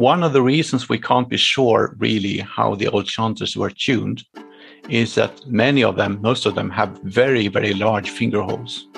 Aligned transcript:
one 0.00 0.22
of 0.22 0.32
the 0.32 0.40
reasons 0.40 0.88
we 0.88 0.98
can't 0.98 1.28
be 1.28 1.36
sure 1.36 1.94
really 1.98 2.38
how 2.38 2.74
the 2.74 2.88
old 2.88 3.04
chanters 3.04 3.54
were 3.54 3.68
tuned 3.68 4.24
is 4.88 5.14
that 5.14 5.46
many 5.46 5.84
of 5.84 5.96
them, 5.96 6.18
most 6.22 6.46
of 6.46 6.54
them, 6.54 6.70
have 6.70 6.98
very, 7.04 7.48
very 7.48 7.74
large 7.74 8.08
finger 8.08 8.40
holes. 8.40 8.88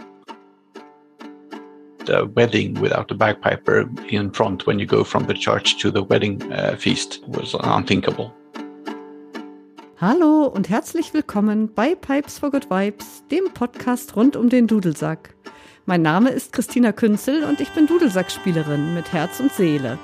The 2.07 2.31
wedding 2.37 2.75
without 2.81 3.11
a 3.11 3.17
bagpiper 3.17 3.91
in 4.11 4.31
front 4.31 4.69
when 4.69 4.79
you 4.79 4.87
go 4.87 5.03
from 5.03 5.27
the 5.27 5.35
church 5.35 5.77
to 5.79 5.91
the 5.91 6.05
wedding 6.05 6.41
uh, 6.53 6.77
feast 6.77 7.21
was 7.27 7.55
unthinkable. 7.55 8.33
Hallo 10.01 10.47
und 10.47 10.69
herzlich 10.69 11.13
willkommen 11.13 11.75
bei 11.75 11.97
Pipes 11.97 12.39
for 12.39 12.53
Good 12.53 12.71
Vibes, 12.71 13.25
dem 13.29 13.53
Podcast 13.53 14.15
rund 14.15 14.37
um 14.37 14.49
den 14.49 14.69
Dudelsack. 14.69 15.35
Mein 15.85 16.03
Name 16.03 16.31
ist 16.31 16.53
Kristina 16.53 16.93
Künzel 16.93 17.43
und 17.43 17.61
ich 17.61 17.71
bin 17.71 17.89
Dudelsackspielerin 17.89 18.95
mit 18.95 19.13
Herz 19.13 19.41
und 19.41 19.53
Seele. 19.53 19.99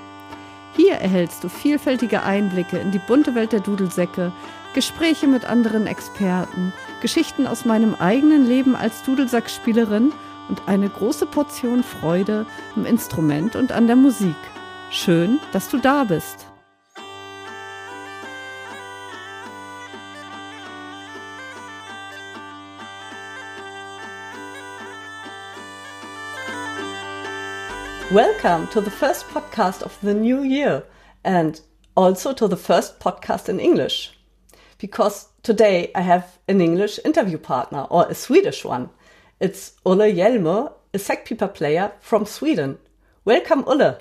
Hier 0.79 0.95
erhältst 0.95 1.43
du 1.43 1.49
vielfältige 1.49 2.23
Einblicke 2.23 2.79
in 2.79 2.93
die 2.93 3.01
bunte 3.01 3.35
Welt 3.35 3.51
der 3.51 3.59
Dudelsäcke, 3.59 4.31
Gespräche 4.75 5.27
mit 5.27 5.45
anderen 5.45 5.89
Experten, 5.89 6.73
Geschichten 7.03 7.49
aus 7.49 7.65
meinem 7.65 7.97
eigenen 7.97 8.47
Leben 8.47 8.77
als 8.77 9.03
Dudelsackspielerin 9.03 10.13
und 10.49 10.63
eine 10.67 10.89
große 10.89 11.27
Portion 11.27 11.83
Freude 11.83 12.47
am 12.77 12.87
Instrument 12.87 13.57
und 13.57 13.73
an 13.73 13.89
der 13.89 13.97
Musik. 13.97 14.37
Schön, 14.93 15.41
dass 15.53 15.69
du 15.69 15.79
da 15.79 16.05
bist. 16.05 16.48
Welcome 28.13 28.69
to 28.69 28.81
the 28.81 28.91
first 28.91 29.27
podcast 29.27 29.83
of 29.83 30.01
the 30.01 30.15
new 30.15 30.43
year 30.43 30.83
and 31.25 31.61
also 31.95 32.33
to 32.33 32.49
the 32.49 32.57
first 32.57 32.99
podcast 33.01 33.51
in 33.51 33.61
English. 33.61 34.13
Because 34.79 35.29
today 35.43 35.91
I 35.95 36.01
have 36.01 36.39
an 36.49 36.63
English 36.63 36.99
interview 37.05 37.37
partner 37.37 37.87
or 37.91 38.07
a 38.09 38.15
Swedish 38.15 38.65
one. 38.65 38.89
It's 39.41 39.75
Olle 39.85 40.11
Gällmo, 40.11 40.73
a 40.95 40.99
säckpipa 40.99 41.53
player 41.53 41.93
from 42.01 42.25
Sweden. 42.25 42.79
Welcome, 43.27 43.65
Olle. 43.67 43.99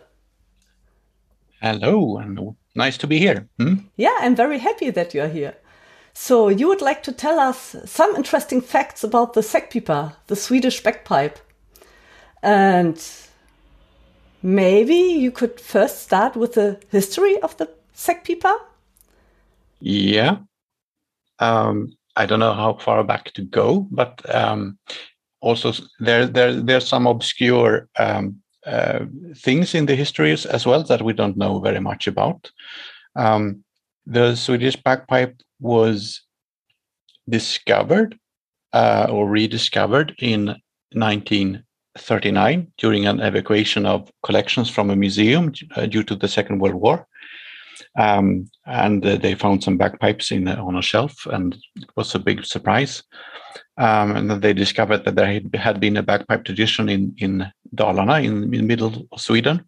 Hello, 1.61 2.17
and 2.17 2.55
nice 2.75 2.97
to 2.99 3.07
be 3.07 3.19
here. 3.19 3.49
Hmm? 3.59 3.73
Yeah, 3.97 4.15
I'm 4.21 4.37
very 4.37 4.59
happy 4.59 4.89
that 4.89 5.13
you're 5.13 5.27
here. 5.27 5.57
So, 6.13 6.47
you 6.47 6.69
would 6.69 6.81
like 6.81 7.03
to 7.03 7.11
tell 7.11 7.39
us 7.39 7.75
some 7.83 8.15
interesting 8.15 8.61
facts 8.61 9.03
about 9.03 9.33
the 9.33 9.41
säckpipa, 9.41 10.15
the 10.27 10.37
Swedish 10.37 10.81
bagpipe. 10.81 11.39
And 12.41 12.97
maybe 14.41 14.95
you 14.95 15.31
could 15.31 15.59
first 15.59 16.01
start 16.01 16.35
with 16.35 16.53
the 16.53 16.79
history 16.91 17.39
of 17.41 17.57
the 17.57 17.69
säckpipa? 17.95 18.57
Yeah. 19.79 20.37
Um, 21.39 21.93
I 22.15 22.25
don't 22.25 22.39
know 22.39 22.53
how 22.53 22.73
far 22.73 23.03
back 23.03 23.31
to 23.33 23.43
go, 23.43 23.87
but 23.91 24.21
um, 24.33 24.79
also 25.41 25.73
there, 25.99 26.25
there, 26.25 26.53
there's 26.53 26.87
some 26.87 27.05
obscure 27.05 27.87
um, 27.99 28.41
uh, 28.65 29.05
things 29.35 29.75
in 29.75 29.85
the 29.85 29.95
histories 29.95 30.45
as 30.45 30.65
well 30.65 30.83
that 30.83 31.01
we 31.01 31.13
don't 31.13 31.37
know 31.37 31.59
very 31.59 31.79
much 31.79 32.07
about. 32.07 32.51
Um, 33.15 33.63
the 34.05 34.35
Swedish 34.35 34.75
bagpipe 34.75 35.41
was 35.59 36.21
discovered 37.29 38.17
uh, 38.73 39.07
or 39.09 39.27
rediscovered 39.27 40.15
in 40.19 40.55
19 40.93 41.63
39 41.97 42.71
during 42.77 43.05
an 43.05 43.19
evacuation 43.19 43.85
of 43.85 44.11
collections 44.23 44.69
from 44.69 44.89
a 44.89 44.95
museum 44.95 45.51
uh, 45.75 45.85
due 45.85 46.03
to 46.03 46.15
the 46.15 46.27
Second 46.27 46.59
World 46.59 46.75
War. 46.75 47.07
Um, 47.97 48.49
and 48.65 49.05
uh, 49.05 49.17
they 49.17 49.35
found 49.35 49.63
some 49.63 49.77
bagpipes 49.77 50.31
in 50.31 50.47
on 50.47 50.75
a 50.75 50.81
shelf, 50.81 51.25
and 51.25 51.57
it 51.75 51.89
was 51.95 52.13
a 52.13 52.19
big 52.19 52.45
surprise. 52.45 53.03
Um, 53.77 54.15
and 54.15 54.29
then 54.29 54.39
they 54.39 54.53
discovered 54.53 55.05
that 55.05 55.15
there 55.15 55.41
had 55.53 55.79
been 55.79 55.97
a 55.97 56.03
bagpipe 56.03 56.45
tradition 56.45 56.89
in 56.89 57.15
in 57.17 57.51
Dalarna, 57.75 58.23
in, 58.23 58.53
in 58.53 58.67
middle 58.67 59.07
of 59.11 59.21
Sweden. 59.21 59.65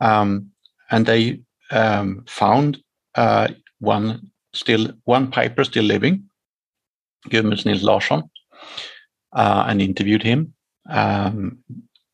Um, 0.00 0.50
and 0.90 1.06
they 1.06 1.40
um, 1.70 2.24
found 2.28 2.78
uh, 3.14 3.48
one 3.80 4.30
still 4.52 4.92
one 5.04 5.30
piper 5.30 5.64
still 5.64 5.84
living, 5.84 6.24
Gudmunds 7.28 7.64
Nils 7.64 7.82
Larsson, 7.82 8.22
uh, 9.32 9.64
and 9.68 9.82
interviewed 9.82 10.22
him. 10.22 10.54
Um, 10.88 11.58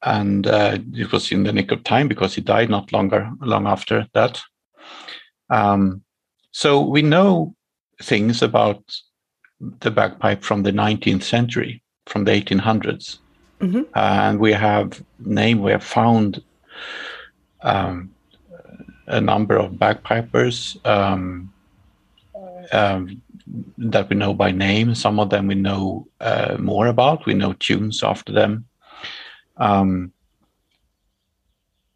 and 0.03 0.47
uh, 0.47 0.79
it 0.95 1.13
was 1.13 1.31
in 1.31 1.45
the 1.45 1.53
nick 1.53 1.71
of 1.71 1.85
time 1.85 2.09
because 2.09 2.35
he 2.35 2.41
died 2.41 2.71
not 2.71 2.93
longer 2.93 3.31
long 3.41 3.67
after 3.67 4.07
that. 4.15 4.43
Um, 5.51 6.03
so 6.51 6.81
we 6.81 7.03
know 7.03 7.55
things 8.03 8.43
about 8.43 8.83
the 9.81 9.91
bagpipe 9.91 10.43
from 10.43 10.65
the 10.65 10.73
19th 10.73 11.23
century, 11.23 11.83
from 12.07 12.25
the 12.25 12.33
1800s, 12.33 13.19
mm-hmm. 13.61 13.83
and 13.95 14.41
we 14.41 14.53
have 14.53 15.03
name 15.21 15.63
we 15.63 15.71
have 15.71 15.85
found 15.85 16.43
um, 17.63 18.13
a 19.07 19.21
number 19.21 19.57
of 19.57 19.79
bagpipers 19.79 20.77
um, 20.85 21.53
um, 22.73 23.23
that 23.79 24.09
we 24.09 24.17
know 24.17 24.35
by 24.35 24.51
name. 24.51 24.95
Some 24.95 25.19
of 25.19 25.31
them 25.31 25.47
we 25.47 25.55
know 25.55 26.07
uh, 26.21 26.57
more 26.59 26.87
about. 26.87 27.27
We 27.27 27.35
know 27.35 27.53
tunes 27.55 28.03
after 28.03 28.33
them. 28.33 28.67
Um, 29.57 30.13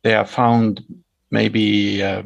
they 0.02 0.12
have 0.12 0.30
found 0.30 0.84
maybe 1.30 2.02
uh, 2.02 2.22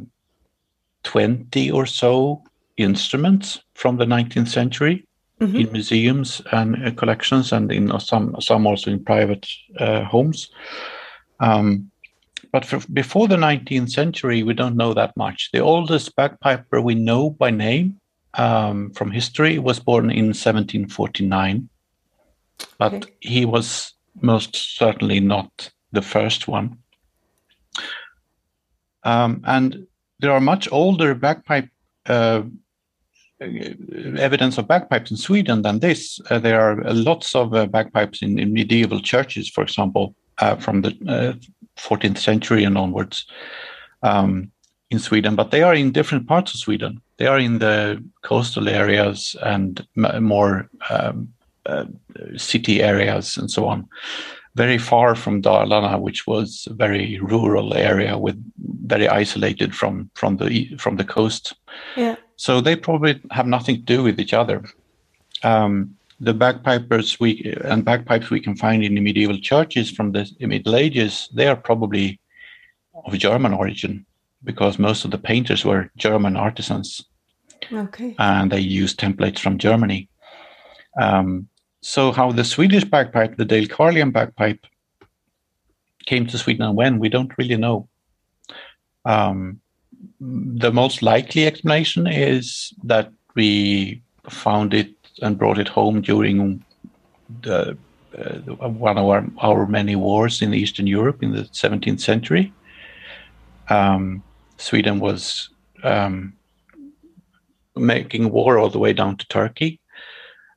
20 1.04 1.70
or 1.70 1.86
so 1.86 2.42
instruments 2.76 3.60
from 3.74 3.96
the 3.96 4.04
19th 4.04 4.48
century 4.48 5.06
mm-hmm. 5.40 5.56
in 5.56 5.72
museums 5.72 6.42
and 6.52 6.86
uh, 6.86 6.90
collections 6.92 7.52
and 7.52 7.70
in 7.72 7.98
some 8.00 8.36
some 8.40 8.66
also 8.66 8.90
in 8.90 9.04
private 9.04 9.46
uh, 9.78 10.04
homes 10.04 10.50
um, 11.40 11.90
but 12.52 12.64
for, 12.64 12.80
before 12.92 13.28
the 13.28 13.36
19th 13.36 13.90
century 13.90 14.42
we 14.42 14.54
don't 14.54 14.76
know 14.76 14.94
that 14.94 15.16
much 15.16 15.50
the 15.52 15.60
oldest 15.60 16.14
bagpiper 16.16 16.80
we 16.80 16.94
know 16.94 17.30
by 17.30 17.50
name 17.50 17.99
um, 18.34 18.90
from 18.92 19.10
history 19.10 19.58
was 19.58 19.80
born 19.80 20.10
in 20.10 20.26
1749 20.26 21.68
but 22.78 22.92
okay. 22.92 23.12
he 23.20 23.44
was 23.44 23.94
most 24.20 24.76
certainly 24.76 25.20
not 25.20 25.70
the 25.92 26.02
first 26.02 26.48
one 26.48 26.78
um, 29.04 29.42
and 29.44 29.86
there 30.20 30.32
are 30.32 30.40
much 30.40 30.68
older 30.70 31.14
bagpipe 31.14 31.68
uh, 32.06 32.42
evidence 33.40 34.58
of 34.58 34.68
bagpipes 34.68 35.10
in 35.10 35.16
Sweden 35.16 35.62
than 35.62 35.78
this. 35.78 36.20
Uh, 36.30 36.38
there 36.38 36.60
are 36.60 36.92
lots 36.92 37.34
of 37.34 37.54
uh, 37.54 37.66
bagpipes 37.66 38.22
in, 38.22 38.38
in, 38.38 38.52
medieval 38.52 39.00
churches, 39.00 39.48
for 39.48 39.62
example, 39.62 40.14
uh, 40.38 40.56
from 40.56 40.82
the 40.82 40.90
14th 41.78 42.16
uh, 42.16 42.20
century 42.20 42.64
and 42.64 42.76
onwards 42.76 43.26
um, 44.02 44.50
in 44.90 44.98
Sweden, 44.98 45.36
but 45.36 45.50
they 45.50 45.62
are 45.62 45.74
in 45.74 45.92
different 45.92 46.26
parts 46.26 46.52
of 46.52 46.60
Sweden. 46.60 47.00
They 47.20 47.26
are 47.26 47.38
in 47.38 47.58
the 47.58 48.02
coastal 48.22 48.66
areas 48.66 49.36
and 49.42 49.86
more 49.94 50.70
um, 50.88 51.28
uh, 51.66 51.84
city 52.36 52.82
areas 52.82 53.36
and 53.36 53.50
so 53.50 53.66
on 53.66 53.88
very 54.54 54.78
far 54.78 55.14
from 55.14 55.42
Dalarna, 55.42 56.00
which 56.00 56.26
was 56.26 56.66
a 56.68 56.74
very 56.74 57.20
rural 57.20 57.74
area 57.74 58.18
with 58.18 58.36
very 58.86 59.06
isolated 59.08 59.74
from 59.74 60.10
from 60.14 60.38
the 60.38 60.74
from 60.76 60.96
the 60.96 61.04
coast. 61.04 61.54
Yeah. 61.96 62.16
So 62.36 62.60
they 62.60 62.74
probably 62.74 63.20
have 63.30 63.46
nothing 63.46 63.76
to 63.76 63.82
do 63.82 64.02
with 64.02 64.18
each 64.18 64.34
other. 64.34 64.64
Um, 65.42 65.94
the 66.20 66.34
bagpipers 66.34 67.20
we 67.20 67.54
and 67.64 67.84
bagpipes 67.84 68.30
we 68.30 68.40
can 68.40 68.56
find 68.56 68.82
in 68.82 68.94
the 68.94 69.00
medieval 69.00 69.38
churches 69.38 69.90
from 69.90 70.12
the 70.12 70.28
Middle 70.40 70.76
Ages, 70.76 71.28
they 71.34 71.46
are 71.46 71.56
probably 71.56 72.20
of 73.06 73.12
German 73.18 73.52
origin 73.52 74.04
because 74.42 74.78
most 74.78 75.04
of 75.04 75.10
the 75.10 75.18
painters 75.18 75.64
were 75.64 75.90
German 75.96 76.36
artisans. 76.36 77.04
Okay. 77.72 78.14
And 78.18 78.50
they 78.50 78.60
use 78.60 78.94
templates 78.94 79.38
from 79.38 79.58
Germany. 79.58 80.08
Um, 81.00 81.48
so 81.82 82.12
how 82.12 82.32
the 82.32 82.44
Swedish 82.44 82.84
bagpipe, 82.84 83.36
the 83.36 83.46
Dalecarlian 83.46 84.12
bagpipe, 84.12 84.66
came 86.06 86.26
to 86.26 86.38
Sweden 86.38 86.62
and 86.62 86.76
when, 86.76 86.98
we 86.98 87.08
don't 87.08 87.36
really 87.38 87.56
know. 87.56 87.88
Um, 89.04 89.60
the 90.20 90.72
most 90.72 91.02
likely 91.02 91.46
explanation 91.46 92.06
is 92.06 92.72
that 92.84 93.12
we 93.34 94.02
found 94.28 94.74
it 94.74 94.94
and 95.22 95.38
brought 95.38 95.58
it 95.58 95.68
home 95.68 96.00
during 96.00 96.64
the, 97.42 97.76
uh, 98.18 98.68
one 98.68 98.98
of 98.98 99.06
our, 99.06 99.24
our, 99.38 99.66
many 99.66 99.96
wars 99.96 100.42
in 100.42 100.54
Eastern 100.54 100.86
Europe 100.86 101.22
in 101.22 101.32
the 101.32 101.42
17th 101.42 102.00
century. 102.00 102.52
Um, 103.68 104.22
Sweden 104.56 105.00
was 105.00 105.50
um, 105.84 106.34
making 107.80 108.30
war 108.30 108.58
all 108.58 108.70
the 108.70 108.78
way 108.78 108.92
down 108.92 109.16
to 109.16 109.26
Turkey 109.28 109.80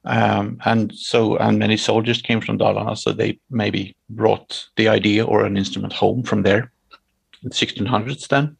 um, 0.05 0.57
and 0.65 0.93
so, 0.93 1.37
and 1.37 1.57
many 1.59 1.77
soldiers 1.77 2.21
came 2.21 2.41
from 2.41 2.57
Dalarna, 2.57 2.97
so 2.97 3.13
they 3.13 3.39
maybe 3.49 3.95
brought 4.09 4.67
the 4.75 4.89
idea 4.89 5.25
or 5.25 5.45
an 5.45 5.55
instrument 5.55 5.93
home 5.93 6.23
from 6.23 6.43
there 6.43 6.71
in 7.41 7.49
the 7.49 7.55
1600s 7.55 8.27
then. 8.27 8.57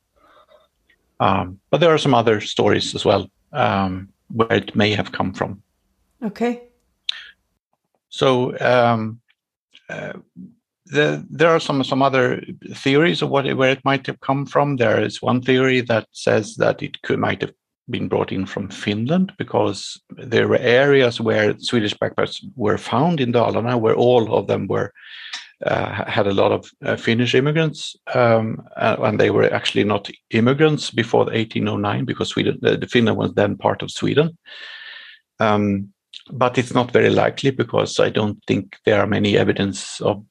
Um, 1.20 1.60
but 1.70 1.80
there 1.80 1.94
are 1.94 1.98
some 1.98 2.14
other 2.14 2.40
stories 2.40 2.96
as 2.96 3.04
well 3.04 3.30
um, 3.52 4.10
where 4.30 4.54
it 4.54 4.76
may 4.76 4.94
have 4.94 5.12
come 5.12 5.34
from. 5.34 5.62
Okay. 6.24 6.64
So 8.10 8.58
um, 8.60 9.20
uh, 9.90 10.14
the, 10.86 11.26
there 11.30 11.50
are 11.50 11.60
some 11.60 11.84
some 11.84 12.02
other 12.02 12.44
theories 12.74 13.22
of 13.22 13.30
what 13.30 13.52
where 13.56 13.72
it 13.72 13.84
might 13.84 14.06
have 14.08 14.20
come 14.22 14.46
from. 14.46 14.78
There 14.78 15.02
is 15.02 15.22
one 15.22 15.42
theory 15.42 15.82
that 15.82 16.08
says 16.12 16.56
that 16.58 16.82
it 16.84 17.02
could 17.02 17.20
might 17.20 17.42
have 17.42 17.54
been 17.90 18.08
brought 18.08 18.32
in 18.32 18.46
from 18.46 18.70
Finland 18.70 19.34
because 19.38 20.02
there 20.10 20.48
were 20.48 20.58
areas 20.60 21.20
where 21.20 21.58
Swedish 21.60 21.94
bagpipes 21.94 22.46
were 22.56 22.78
found 22.78 23.20
in 23.20 23.34
Dalarna, 23.34 23.80
where 23.80 23.96
all 23.96 24.34
of 24.34 24.48
them 24.48 24.68
were 24.68 24.92
uh, 25.66 26.06
had 26.06 26.28
a 26.28 26.34
lot 26.34 26.52
of 26.52 26.70
uh, 26.86 26.96
Finnish 26.96 27.36
immigrants, 27.36 27.96
um, 28.14 28.62
and 28.76 29.20
they 29.20 29.30
were 29.30 29.54
actually 29.54 29.84
not 29.84 30.10
immigrants 30.32 30.92
before 30.92 31.26
1809 31.26 32.06
because 32.06 32.30
Sweden, 32.30 32.58
the 32.62 32.88
Finland 32.88 33.18
was 33.18 33.34
then 33.34 33.58
part 33.58 33.82
of 33.82 33.92
Sweden. 33.92 34.38
Um, 35.40 35.94
but 36.32 36.58
it's 36.58 36.74
not 36.74 36.92
very 36.92 37.10
likely 37.10 37.52
because 37.52 38.00
I 38.00 38.10
don't 38.10 38.38
think 38.46 38.78
there 38.86 39.00
are 39.00 39.08
many 39.08 39.38
evidence 39.38 40.02
of 40.02 40.24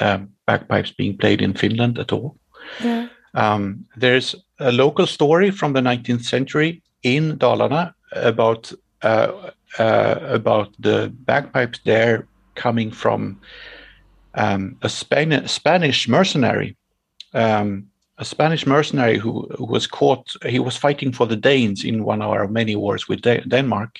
uh, 0.00 0.18
bagpipes 0.46 0.92
being 0.92 1.16
played 1.16 1.42
in 1.42 1.54
Finland 1.54 1.98
at 1.98 2.12
all. 2.12 2.36
Yeah. 2.82 3.08
Um, 3.34 3.86
there's 3.96 4.34
a 4.58 4.72
local 4.72 5.06
story 5.06 5.50
from 5.50 5.72
the 5.72 5.80
19th 5.80 6.24
century 6.24 6.82
in 7.02 7.36
Dalarna 7.38 7.94
about 8.12 8.72
uh, 9.02 9.50
uh, 9.78 10.18
about 10.22 10.74
the 10.78 11.12
bagpipes 11.24 11.80
there 11.84 12.26
coming 12.54 12.90
from 12.90 13.40
um, 14.34 14.76
a 14.82 14.88
Spain- 14.88 15.46
Spanish 15.46 16.08
mercenary, 16.08 16.76
um, 17.34 17.86
a 18.18 18.24
Spanish 18.24 18.66
mercenary 18.66 19.18
who, 19.18 19.46
who, 19.56 19.66
was 19.66 19.86
caught. 19.86 20.32
He 20.46 20.58
was 20.58 20.76
fighting 20.76 21.12
for 21.12 21.26
the 21.26 21.36
Danes 21.36 21.84
in 21.84 22.04
one 22.04 22.22
of 22.22 22.30
our 22.30 22.48
many 22.48 22.74
wars 22.74 23.08
with 23.08 23.20
De- 23.20 23.42
Denmark, 23.42 23.98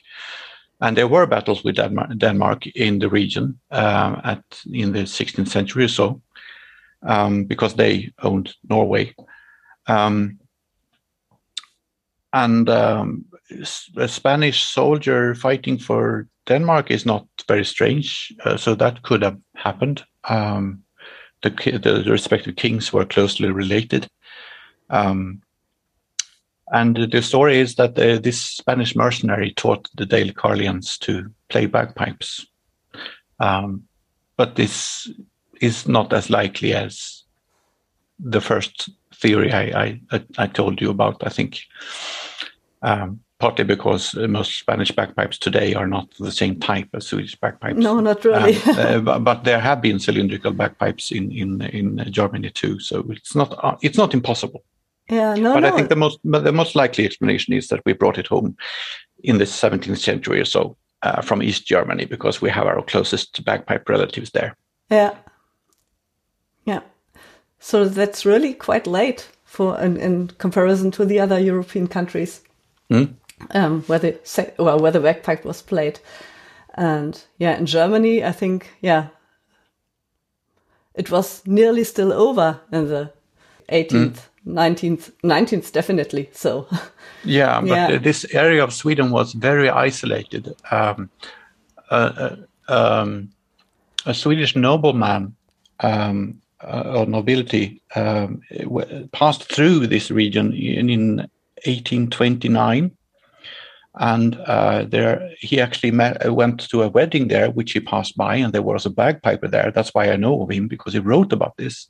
and 0.80 0.96
there 0.96 1.08
were 1.08 1.26
battles 1.26 1.62
with 1.62 1.76
Denmark, 1.76 2.16
Denmark 2.16 2.66
in 2.68 2.98
the 2.98 3.08
region 3.08 3.58
uh, 3.70 4.20
at 4.24 4.42
in 4.72 4.92
the 4.92 5.00
16th 5.00 5.48
century 5.48 5.84
or 5.84 5.88
so, 5.88 6.22
um, 7.02 7.44
because 7.44 7.74
they 7.74 8.12
owned 8.22 8.54
Norway. 8.68 9.14
Um, 9.86 10.38
and 12.36 12.68
um, 12.68 13.24
a 13.96 14.06
Spanish 14.06 14.64
soldier 14.64 15.34
fighting 15.34 15.78
for 15.78 16.28
Denmark 16.46 16.90
is 16.90 17.06
not 17.06 17.26
very 17.48 17.64
strange, 17.64 18.30
uh, 18.44 18.58
so 18.58 18.74
that 18.74 19.02
could 19.02 19.22
have 19.22 19.38
happened. 19.54 20.04
Um, 20.24 20.82
the, 21.42 21.50
the, 21.82 22.10
respective 22.10 22.56
kings 22.56 22.92
were 22.92 23.06
closely 23.06 23.50
related. 23.50 24.06
Um, 24.90 25.40
and 26.72 27.10
the 27.10 27.22
story 27.22 27.58
is 27.58 27.76
that 27.76 27.98
uh, 27.98 28.18
this 28.18 28.40
Spanish 28.40 28.94
mercenary 28.94 29.52
taught 29.52 29.88
the 29.94 30.04
Dalecarlians 30.04 30.98
to 31.00 31.30
play 31.48 31.64
bagpipes. 31.64 32.46
Um, 33.40 33.84
but 34.36 34.56
this 34.56 35.08
is 35.62 35.88
not 35.88 36.12
as 36.12 36.28
likely 36.28 36.74
as 36.74 37.22
the 38.18 38.42
first 38.42 38.90
theory 39.20 39.52
I, 39.52 40.00
I, 40.10 40.24
I 40.38 40.46
told 40.46 40.80
you 40.80 40.90
about, 40.90 41.22
I 41.24 41.30
think. 41.30 41.60
Um, 42.82 43.20
partly 43.38 43.64
because 43.64 44.14
most 44.14 44.58
Spanish 44.58 44.90
bagpipes 44.90 45.38
today 45.38 45.74
are 45.74 45.86
not 45.86 46.08
the 46.18 46.32
same 46.32 46.58
type 46.58 46.88
as 46.94 47.06
Swedish 47.06 47.34
bagpipes. 47.34 47.78
No, 47.78 48.00
not 48.00 48.24
really. 48.24 48.56
uh, 48.66 49.18
but, 49.18 49.44
there 49.44 49.60
have 49.60 49.82
been 49.82 49.98
cylindrical 49.98 50.52
bagpipes 50.52 51.12
in, 51.12 51.30
in, 51.32 51.62
in 51.62 52.12
Germany 52.12 52.50
too, 52.50 52.80
so 52.80 53.04
it's 53.10 53.34
not 53.34 53.52
uh, 53.62 53.76
it's 53.82 53.98
not 53.98 54.14
impossible. 54.14 54.64
Yeah, 55.08 55.34
no, 55.34 55.54
but 55.54 55.60
no. 55.60 55.68
I 55.68 55.70
think 55.72 55.88
the 55.88 55.96
most 55.96 56.18
the 56.24 56.52
most 56.52 56.74
likely 56.74 57.04
explanation 57.04 57.54
is 57.54 57.68
that 57.68 57.82
we 57.84 57.92
brought 57.92 58.18
it 58.18 58.26
home 58.26 58.56
in 59.22 59.38
the 59.38 59.44
17th 59.44 59.98
century 59.98 60.40
or 60.40 60.44
so 60.44 60.76
uh, 61.02 61.22
from 61.22 61.42
East 61.42 61.66
Germany 61.66 62.06
because 62.06 62.42
we 62.42 62.50
have 62.50 62.66
our 62.66 62.82
closest 62.82 63.44
bagpipe 63.44 63.88
relatives 63.88 64.30
there. 64.30 64.56
Yeah. 64.90 65.14
So 67.66 67.88
that's 67.88 68.24
really 68.24 68.54
quite 68.54 68.86
late 68.86 69.28
for 69.44 69.80
in, 69.80 69.96
in 69.96 70.28
comparison 70.38 70.90
to 70.92 71.04
the 71.04 71.20
other 71.20 71.38
European 71.38 71.88
countries. 71.88 72.42
Mm 72.90 73.14
um, 73.50 73.82
where 73.82 73.98
the 73.98 74.18
well 74.58 74.78
where 74.78 74.92
the 74.92 75.00
bagpipe 75.00 75.44
was 75.44 75.62
played, 75.62 76.00
and 76.74 77.22
yeah, 77.38 77.56
in 77.56 77.66
Germany, 77.66 78.24
I 78.24 78.32
think 78.32 78.68
yeah, 78.80 79.08
it 80.94 81.10
was 81.10 81.46
nearly 81.46 81.84
still 81.84 82.12
over 82.12 82.60
in 82.72 82.88
the 82.88 83.12
18th, 83.70 84.20
mm. 84.46 84.54
19th, 84.54 85.12
19th, 85.22 85.72
definitely. 85.72 86.30
So 86.32 86.68
yeah, 87.24 87.60
but 87.60 87.68
yeah. 87.68 87.98
this 87.98 88.24
area 88.32 88.64
of 88.64 88.72
Sweden 88.72 89.10
was 89.10 89.32
very 89.32 89.68
isolated. 89.68 90.54
Um, 90.70 91.10
uh, 91.90 92.34
uh, 92.68 92.72
um, 92.72 93.30
a 94.06 94.14
Swedish 94.14 94.56
nobleman 94.56 95.36
um, 95.80 96.40
uh, 96.62 96.94
or 96.96 97.06
nobility 97.06 97.82
um, 97.94 98.40
passed 99.12 99.52
through 99.52 99.86
this 99.86 100.10
region 100.10 100.52
in, 100.52 100.88
in 100.88 101.16
1829 101.64 102.96
and 103.98 104.36
uh, 104.46 104.84
there 104.86 105.30
he 105.38 105.60
actually 105.60 105.90
met, 105.90 106.24
uh, 106.26 106.32
went 106.32 106.68
to 106.68 106.82
a 106.82 106.88
wedding 106.88 107.28
there 107.28 107.50
which 107.50 107.72
he 107.72 107.80
passed 107.80 108.16
by 108.16 108.36
and 108.36 108.52
there 108.52 108.62
was 108.62 108.84
a 108.84 108.90
bagpiper 108.90 109.48
there. 109.48 109.70
That's 109.74 109.94
why 109.94 110.10
i 110.10 110.16
know 110.16 110.42
of 110.42 110.50
him 110.50 110.68
because 110.68 110.92
he 110.92 110.98
wrote 110.98 111.32
about 111.32 111.56
this 111.56 111.88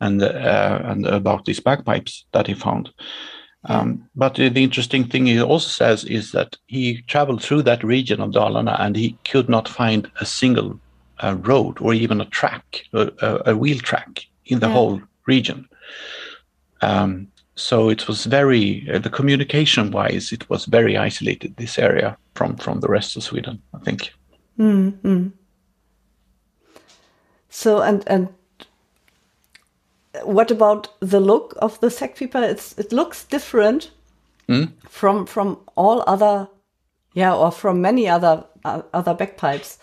and 0.00 0.22
uh, 0.22 0.80
and 0.84 1.06
about 1.06 1.44
these 1.44 1.60
bagpipes 1.60 2.24
that 2.32 2.46
he 2.46 2.54
found. 2.54 2.90
Um, 3.68 4.08
but 4.14 4.34
the 4.34 4.62
interesting 4.62 5.04
thing 5.04 5.26
he 5.26 5.40
also 5.40 5.68
says 5.68 6.04
is 6.04 6.32
that 6.32 6.56
he 6.66 7.02
traveled 7.02 7.42
through 7.42 7.62
that 7.62 7.82
region 7.82 8.20
of 8.20 8.30
Dalarna 8.30 8.80
and 8.80 8.94
he 8.94 9.18
could 9.24 9.48
not 9.48 9.68
find 9.68 10.10
a 10.20 10.26
single 10.26 10.78
uh, 11.22 11.36
road 11.40 11.78
or 11.80 11.94
even 11.94 12.20
a 12.20 12.26
track, 12.26 12.84
a, 12.92 13.42
a 13.46 13.56
wheel 13.56 13.78
track 13.78 14.26
in 14.46 14.60
the 14.60 14.66
yeah. 14.66 14.72
whole 14.72 15.00
region. 15.26 15.68
Um, 16.82 17.28
so 17.56 17.88
it 17.88 18.06
was 18.06 18.26
very 18.26 18.88
uh, 18.92 18.98
the 18.98 19.10
communication 19.10 19.90
wise 19.90 20.30
it 20.30 20.48
was 20.48 20.66
very 20.66 20.96
isolated 20.96 21.56
this 21.56 21.78
area 21.78 22.16
from 22.34 22.56
from 22.56 22.80
the 22.80 22.88
rest 22.88 23.16
of 23.16 23.22
sweden 23.22 23.60
i 23.74 23.78
think 23.78 24.12
mm-hmm. 24.58 25.28
so 27.48 27.80
and 27.80 28.04
and 28.06 28.28
what 30.22 30.50
about 30.50 30.88
the 31.00 31.20
look 31.20 31.54
of 31.60 31.80
the 31.80 31.88
säckpipa 31.88 32.42
it's 32.42 32.78
it 32.78 32.92
looks 32.92 33.24
different 33.24 33.90
mm? 34.48 34.70
from 34.88 35.26
from 35.26 35.58
all 35.76 36.04
other 36.06 36.46
yeah 37.14 37.34
or 37.34 37.50
from 37.50 37.80
many 37.80 38.06
other 38.06 38.44
uh, 38.64 38.82
other 38.92 39.14
bagpipes 39.14 39.78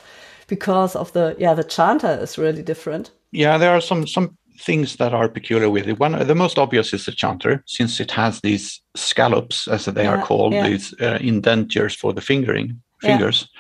because 0.48 0.96
of 0.96 1.12
the 1.14 1.36
yeah 1.40 1.54
the 1.54 1.64
chanter 1.64 2.18
is 2.22 2.38
really 2.38 2.64
different 2.64 3.12
yeah 3.32 3.58
there 3.58 3.72
are 3.72 3.82
some 3.82 4.08
some 4.08 4.38
things 4.60 4.96
that 4.98 5.14
are 5.14 5.28
peculiar 5.30 5.70
with 5.70 5.88
it. 5.88 6.00
One, 6.00 6.28
the 6.28 6.36
most 6.36 6.58
obvious 6.58 6.94
is 6.94 7.06
the 7.06 7.12
chanter, 7.12 7.64
since 7.66 8.00
it 8.00 8.12
has 8.12 8.42
these 8.42 8.82
scallops, 8.96 9.68
as 9.68 9.86
they 9.86 10.04
yeah, 10.04 10.12
are 10.16 10.22
called, 10.24 10.54
yeah. 10.54 10.68
these 10.68 10.94
uh, 11.02 11.18
indentures 11.22 11.96
for 11.96 12.14
the 12.14 12.22
fingering 12.22 12.82
fingers. 13.02 13.50
Yeah. 13.54 13.60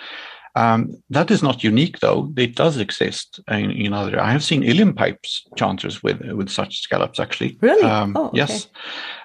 Um, 0.55 1.03
that 1.09 1.31
is 1.31 1.41
not 1.41 1.63
unique, 1.63 1.99
though. 1.99 2.31
It 2.37 2.55
does 2.55 2.77
exist 2.77 3.39
in, 3.47 3.71
in 3.71 3.93
other. 3.93 4.19
I 4.19 4.31
have 4.31 4.43
seen 4.43 4.61
uilleann 4.61 4.95
pipes 4.95 5.43
chanters 5.55 6.03
with 6.03 6.21
with 6.21 6.49
such 6.49 6.81
scallops, 6.81 7.19
actually. 7.19 7.57
Really? 7.59 7.83
Um, 7.83 8.15
oh, 8.15 8.27
okay. 8.27 8.37
Yes, 8.37 8.67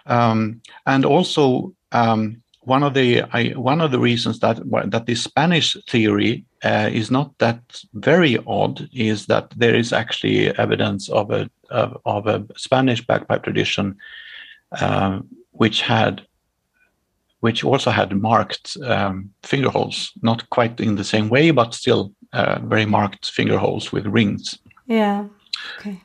um, 0.07 0.63
and 0.87 1.05
also 1.05 1.75
um, 1.93 2.43
one 2.63 2.83
of 2.83 2.95
the 2.95 3.25
I, 3.31 3.51
one 3.51 3.83
of 3.83 3.91
the 3.91 3.99
reasons 3.99 4.39
that 4.41 4.59
that 4.91 5.05
the 5.05 5.15
Spanish 5.15 5.77
theory 5.87 6.47
uh, 6.65 6.91
is 6.93 7.11
not 7.11 7.37
that 7.39 7.83
very 7.95 8.39
odd 8.47 8.89
is 8.93 9.27
that 9.27 9.51
there 9.57 9.75
is 9.75 9.93
actually 9.93 10.49
evidence 10.59 11.09
of 11.09 11.31
a 11.31 11.49
of, 11.71 12.01
of 12.05 12.27
a 12.27 12.45
Spanish 12.57 13.07
bagpipe 13.07 13.45
tradition, 13.45 13.97
uh, 14.73 15.21
which 15.53 15.83
had 15.83 16.23
which 17.41 17.63
also 17.63 17.91
had 17.91 18.13
marked 18.17 18.77
um, 18.83 19.31
finger 19.45 19.71
holes, 19.71 20.13
not 20.23 20.49
quite 20.51 20.81
in 20.81 20.97
the 20.97 21.05
same 21.05 21.29
way, 21.29 21.53
but 21.53 21.75
still 21.75 22.13
uh, 22.33 22.59
very 22.65 22.85
marked 22.85 23.31
finger 23.31 23.59
holes 23.59 23.93
with 23.93 24.07
rings. 24.07 24.59
Yeah. 24.87 25.27
Okay. 25.79 26.01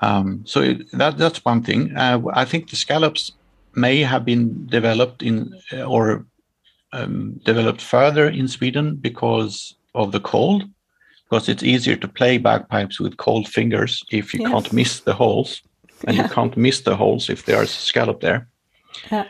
Um, 0.00 0.42
so 0.46 0.62
it, 0.62 0.90
that 0.92 1.18
that's 1.18 1.44
one 1.44 1.62
thing. 1.62 1.94
Uh, 1.96 2.22
I 2.32 2.44
think 2.44 2.70
the 2.70 2.76
scallops 2.76 3.32
may 3.74 4.00
have 4.00 4.24
been 4.24 4.66
developed 4.66 5.22
in 5.22 5.52
or 5.86 6.24
um, 6.92 7.40
developed 7.44 7.82
further 7.82 8.28
in 8.28 8.48
Sweden 8.48 8.96
because 8.96 9.74
of 9.98 10.12
the 10.12 10.20
cold, 10.20 10.64
because 11.24 11.48
it's 11.48 11.62
easier 11.62 11.96
to 11.96 12.08
play 12.08 12.38
bagpipes 12.38 13.00
with 13.00 13.16
cold 13.16 13.46
fingers 13.48 14.02
if 14.10 14.32
you 14.32 14.40
yes. 14.40 14.50
can't 14.50 14.72
miss 14.72 15.00
the 15.00 15.12
holes, 15.12 15.62
and 16.06 16.16
yeah. 16.16 16.22
you 16.22 16.28
can't 16.28 16.56
miss 16.56 16.80
the 16.82 16.96
holes 16.96 17.28
if 17.28 17.44
there's 17.44 17.70
a 17.70 17.80
scallop 17.80 18.20
there. 18.20 18.48
Yeah. 19.10 19.26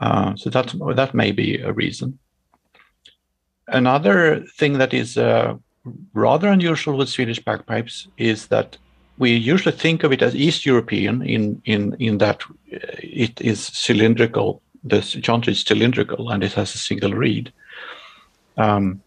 Uh, 0.00 0.34
so 0.36 0.50
that 0.50 0.74
that 0.96 1.14
may 1.14 1.32
be 1.32 1.60
a 1.60 1.72
reason. 1.72 2.18
Another 3.66 4.44
thing 4.58 4.78
that 4.78 4.92
is 4.92 5.16
uh, 5.16 5.54
rather 6.14 6.48
unusual 6.48 6.96
with 6.96 7.08
Swedish 7.08 7.44
bagpipes 7.44 8.08
is 8.16 8.46
that 8.48 8.78
we 9.18 9.30
usually 9.52 9.76
think 9.76 10.04
of 10.04 10.12
it 10.12 10.22
as 10.22 10.34
East 10.34 10.66
European 10.66 11.22
in 11.22 11.62
in 11.64 11.94
in 11.98 12.18
that 12.18 12.42
it 12.98 13.40
is 13.40 13.60
cylindrical. 13.60 14.62
The 14.82 15.02
chanter 15.02 15.50
is 15.50 15.62
cylindrical 15.62 16.30
and 16.30 16.42
it 16.42 16.54
has 16.54 16.74
a 16.74 16.78
single 16.78 17.12
reed. 17.12 17.52
Um, 18.56 19.02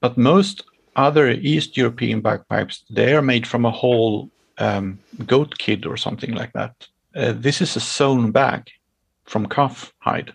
but 0.00 0.16
most 0.16 0.64
other 0.94 1.30
East 1.30 1.76
European 1.76 2.20
bagpipes 2.20 2.84
they 2.90 3.14
are 3.14 3.22
made 3.22 3.46
from 3.46 3.64
a 3.64 3.70
whole 3.70 4.30
um, 4.58 4.98
goat 5.26 5.58
kid 5.58 5.86
or 5.86 5.96
something 5.96 6.32
like 6.32 6.52
that. 6.52 6.88
Uh, 7.14 7.32
this 7.36 7.60
is 7.60 7.76
a 7.76 7.80
sewn 7.80 8.30
bag 8.30 8.70
from 9.24 9.46
calf 9.46 9.92
hide, 9.98 10.34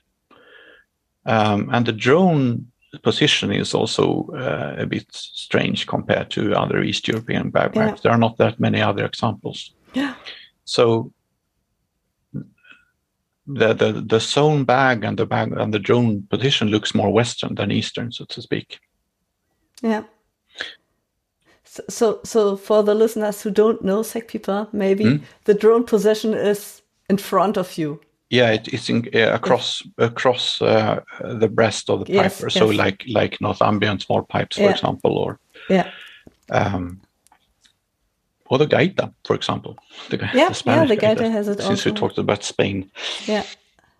um, 1.25 1.69
and 1.71 1.85
the 1.85 1.91
drone 1.91 2.71
position 3.03 3.51
is 3.51 3.73
also 3.73 4.27
uh, 4.35 4.75
a 4.77 4.85
bit 4.85 5.05
strange 5.11 5.87
compared 5.87 6.29
to 6.29 6.53
other 6.53 6.81
East 6.81 7.07
European 7.07 7.49
bagpipes. 7.49 7.99
Yeah. 7.99 8.01
There 8.03 8.11
are 8.11 8.17
not 8.17 8.37
that 8.37 8.59
many 8.59 8.81
other 8.81 9.05
examples. 9.05 9.73
Yeah. 9.93 10.15
So 10.65 11.13
the, 13.47 13.73
the 13.73 14.03
the 14.05 14.19
sewn 14.19 14.65
bag 14.65 15.03
and 15.03 15.17
the 15.17 15.25
bag 15.25 15.51
and 15.53 15.73
the 15.73 15.79
drone 15.79 16.23
position 16.29 16.67
looks 16.69 16.93
more 16.93 17.11
Western 17.11 17.55
than 17.55 17.71
Eastern, 17.71 18.11
so 18.11 18.25
to 18.25 18.41
speak. 18.41 18.79
Yeah. 19.81 20.03
So, 21.63 21.83
so, 21.89 22.19
so 22.23 22.57
for 22.57 22.83
the 22.83 22.93
listeners 22.93 23.41
who 23.41 23.49
don't 23.49 23.81
know 23.81 24.01
säckpipa, 24.01 24.67
maybe 24.73 25.03
mm. 25.05 25.21
the 25.45 25.53
drone 25.53 25.85
position 25.85 26.33
is 26.33 26.81
in 27.09 27.17
front 27.17 27.57
of 27.57 27.77
you 27.77 28.01
yeah, 28.31 28.51
it, 28.51 28.69
it's 28.69 28.89
in, 28.89 29.09
uh, 29.13 29.33
across 29.33 29.83
across 29.97 30.61
uh, 30.61 31.01
the 31.19 31.49
breast 31.49 31.89
of 31.89 32.05
the 32.05 32.13
yes, 32.13 32.37
piper. 32.37 32.47
Yes. 32.47 32.53
So 32.53 32.67
like 32.67 33.03
like 33.07 33.41
Northumbrian 33.41 33.99
small 33.99 34.23
pipes, 34.23 34.55
for 34.55 34.63
yeah. 34.63 34.71
example, 34.71 35.17
or 35.17 35.37
yeah, 35.69 35.91
um, 36.49 37.01
or 38.45 38.57
the 38.57 38.67
gaita, 38.67 39.13
for 39.25 39.35
example. 39.35 39.77
The, 40.09 40.17
yeah, 40.33 40.49
the 40.49 40.63
yeah, 40.65 40.85
the 40.85 40.95
gaita, 40.95 41.17
gaita 41.17 41.31
has 41.31 41.49
it. 41.49 41.59
Since 41.59 41.69
also. 41.69 41.91
we 41.91 41.95
talked 41.95 42.17
about 42.17 42.43
Spain. 42.43 42.89
Yeah. 43.27 43.43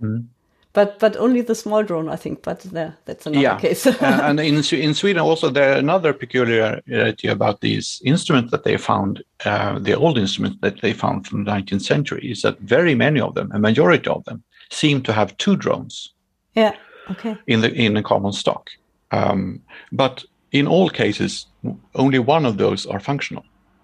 Mm 0.02 0.28
but 0.74 1.00
but 1.00 1.18
only 1.18 1.42
the 1.42 1.56
small 1.56 1.84
drone, 1.84 2.08
I 2.10 2.16
think. 2.16 2.44
But 2.44 2.62
there, 2.62 2.98
that's 3.06 3.26
another 3.26 3.42
yeah. 3.42 3.60
case. 3.60 3.86
uh, 3.86 3.96
and 4.02 4.40
in 4.40 4.64
in 4.74 4.94
Sweden 4.94 5.22
also 5.22 5.50
there 5.50 5.78
another 5.78 6.14
peculiarity 6.14 7.28
about 7.28 7.62
these 7.62 8.02
instruments 8.06 8.52
that 8.52 8.64
they 8.64 8.78
found, 8.78 9.24
uh, 9.46 9.80
the 9.80 9.94
old 9.94 10.18
instruments 10.18 10.58
that 10.62 10.82
they 10.82 10.94
found 10.94 11.28
from 11.28 11.44
the 11.44 11.52
19th 11.52 11.82
century, 11.82 12.32
is 12.32 12.42
that 12.42 12.60
very 12.60 12.96
many 12.96 13.20
of 13.20 13.36
them, 13.36 13.52
a 13.54 13.60
majority 13.60 14.10
of 14.10 14.24
them, 14.26 14.44
seem 14.70 15.02
to 15.04 15.14
have 15.14 15.36
two 15.38 15.56
drones. 15.56 16.14
Yeah. 16.56 16.76
Okay. 17.10 17.36
In 17.48 17.62
the 17.62 17.74
in 17.74 17.98
a 17.98 18.04
common 18.04 18.32
stock, 18.32 18.70
um, 19.12 19.62
but 19.92 20.24
in 20.52 20.68
all 20.68 20.90
cases, 20.90 21.48
only 21.96 22.20
one 22.20 22.46
of 22.46 22.58
those 22.58 22.86
are 22.86 23.00
functional. 23.00 23.44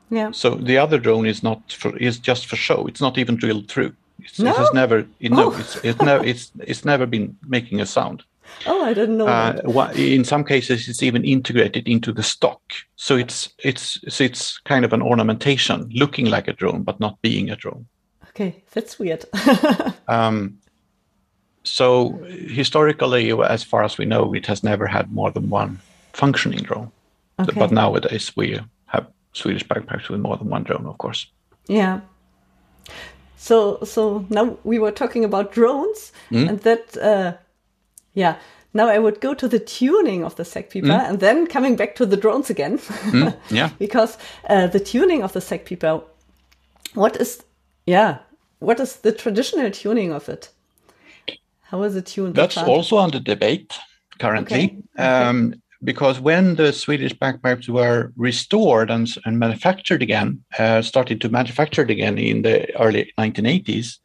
Yeah. 0.09 0.31
So 0.31 0.55
the 0.55 0.77
other 0.77 0.99
drone 0.99 1.25
is 1.25 1.43
not 1.43 1.71
for 1.71 1.97
is 1.97 2.17
just 2.17 2.45
for 2.45 2.55
show. 2.55 2.87
It's 2.87 3.01
not 3.01 3.17
even 3.17 3.35
drilled 3.35 3.67
through. 3.67 3.93
It's, 4.19 4.39
no? 4.39 4.51
It 4.51 4.57
has 4.57 4.73
never, 4.73 5.05
it, 5.19 5.31
no, 5.31 5.53
oh. 5.53 5.57
it's, 5.57 5.75
it's 5.83 6.01
never, 6.01 6.23
it's, 6.23 6.51
it's 6.59 6.85
never 6.85 7.05
been 7.05 7.37
making 7.47 7.81
a 7.81 7.85
sound. 7.85 8.23
Oh, 8.65 8.83
I 8.83 8.93
didn't 8.93 9.17
know. 9.17 9.27
Uh, 9.27 9.91
in 9.95 10.23
some 10.23 10.43
cases, 10.43 10.87
it's 10.87 11.03
even 11.03 11.23
integrated 11.23 11.87
into 11.87 12.11
the 12.11 12.23
stock, 12.23 12.61
so 12.95 13.15
it's 13.15 13.49
it's 13.63 13.99
so 14.07 14.23
it's 14.23 14.57
kind 14.59 14.85
of 14.85 14.93
an 14.93 15.01
ornamentation, 15.01 15.89
looking 15.93 16.27
like 16.27 16.47
a 16.47 16.53
drone 16.53 16.83
but 16.83 16.99
not 16.99 17.21
being 17.21 17.49
a 17.49 17.55
drone. 17.55 17.85
Okay, 18.29 18.63
that's 18.71 18.97
weird. 18.97 19.25
um, 20.07 20.57
so 21.63 22.13
historically, 22.47 23.31
as 23.31 23.63
far 23.63 23.83
as 23.83 23.97
we 23.97 24.05
know, 24.05 24.33
it 24.33 24.45
has 24.45 24.63
never 24.63 24.87
had 24.87 25.11
more 25.11 25.31
than 25.31 25.49
one 25.49 25.79
functioning 26.13 26.63
drone. 26.63 26.91
Okay. 27.39 27.59
But 27.59 27.71
nowadays, 27.71 28.35
we 28.35 28.59
have 28.87 29.07
Swedish 29.33 29.65
backpacks 29.65 30.09
with 30.09 30.19
more 30.19 30.37
than 30.37 30.49
one 30.49 30.63
drone, 30.63 30.85
of 30.87 30.97
course. 30.97 31.27
Yeah. 31.67 32.01
So 33.37 33.79
so 33.83 34.25
now 34.29 34.57
we 34.63 34.79
were 34.79 34.91
talking 34.91 35.23
about 35.23 35.53
drones, 35.53 36.11
mm. 36.31 36.49
and 36.49 36.59
that 36.61 36.97
uh, 36.97 37.33
yeah. 38.13 38.35
Now 38.73 38.89
I 38.89 38.99
would 38.99 39.21
go 39.21 39.33
to 39.33 39.47
the 39.47 39.59
tuning 39.59 40.23
of 40.23 40.35
the 40.35 40.43
säckpipa 40.43 40.87
mm. 40.87 41.09
and 41.09 41.19
then 41.19 41.47
coming 41.47 41.75
back 41.77 41.95
to 41.95 42.05
the 42.05 42.17
drones 42.17 42.49
again. 42.49 42.77
mm. 42.77 43.33
Yeah. 43.49 43.69
because 43.79 44.17
uh, 44.49 44.67
the 44.67 44.79
tuning 44.79 45.23
of 45.23 45.33
the 45.33 45.39
säckpipa, 45.39 46.03
what 46.93 47.15
is 47.15 47.43
yeah, 47.85 48.17
what 48.59 48.79
is 48.79 48.97
the 48.97 49.11
traditional 49.11 49.71
tuning 49.71 50.11
of 50.13 50.29
it? 50.29 50.49
How 51.61 51.83
is 51.83 51.95
it 51.95 52.05
tuned? 52.05 52.35
That's 52.35 52.57
also 52.57 52.97
under 52.97 53.19
debate 53.19 53.79
currently. 54.19 54.77
Okay. 54.95 55.03
Um, 55.03 55.53
because 55.87 56.19
when 56.19 56.55
the 56.55 56.73
Swedish 56.73 57.13
bagpipes 57.13 57.69
were 57.69 58.11
restored 58.17 58.91
and, 58.91 59.07
and 59.23 59.39
manufactured 59.39 60.01
again, 60.01 60.43
uh, 60.59 60.81
started 60.81 61.21
to 61.21 61.29
manufacture 61.29 61.83
again 61.83 62.17
in 62.17 62.41
the 62.41 62.75
early 62.77 63.13
1980s, 63.17 63.99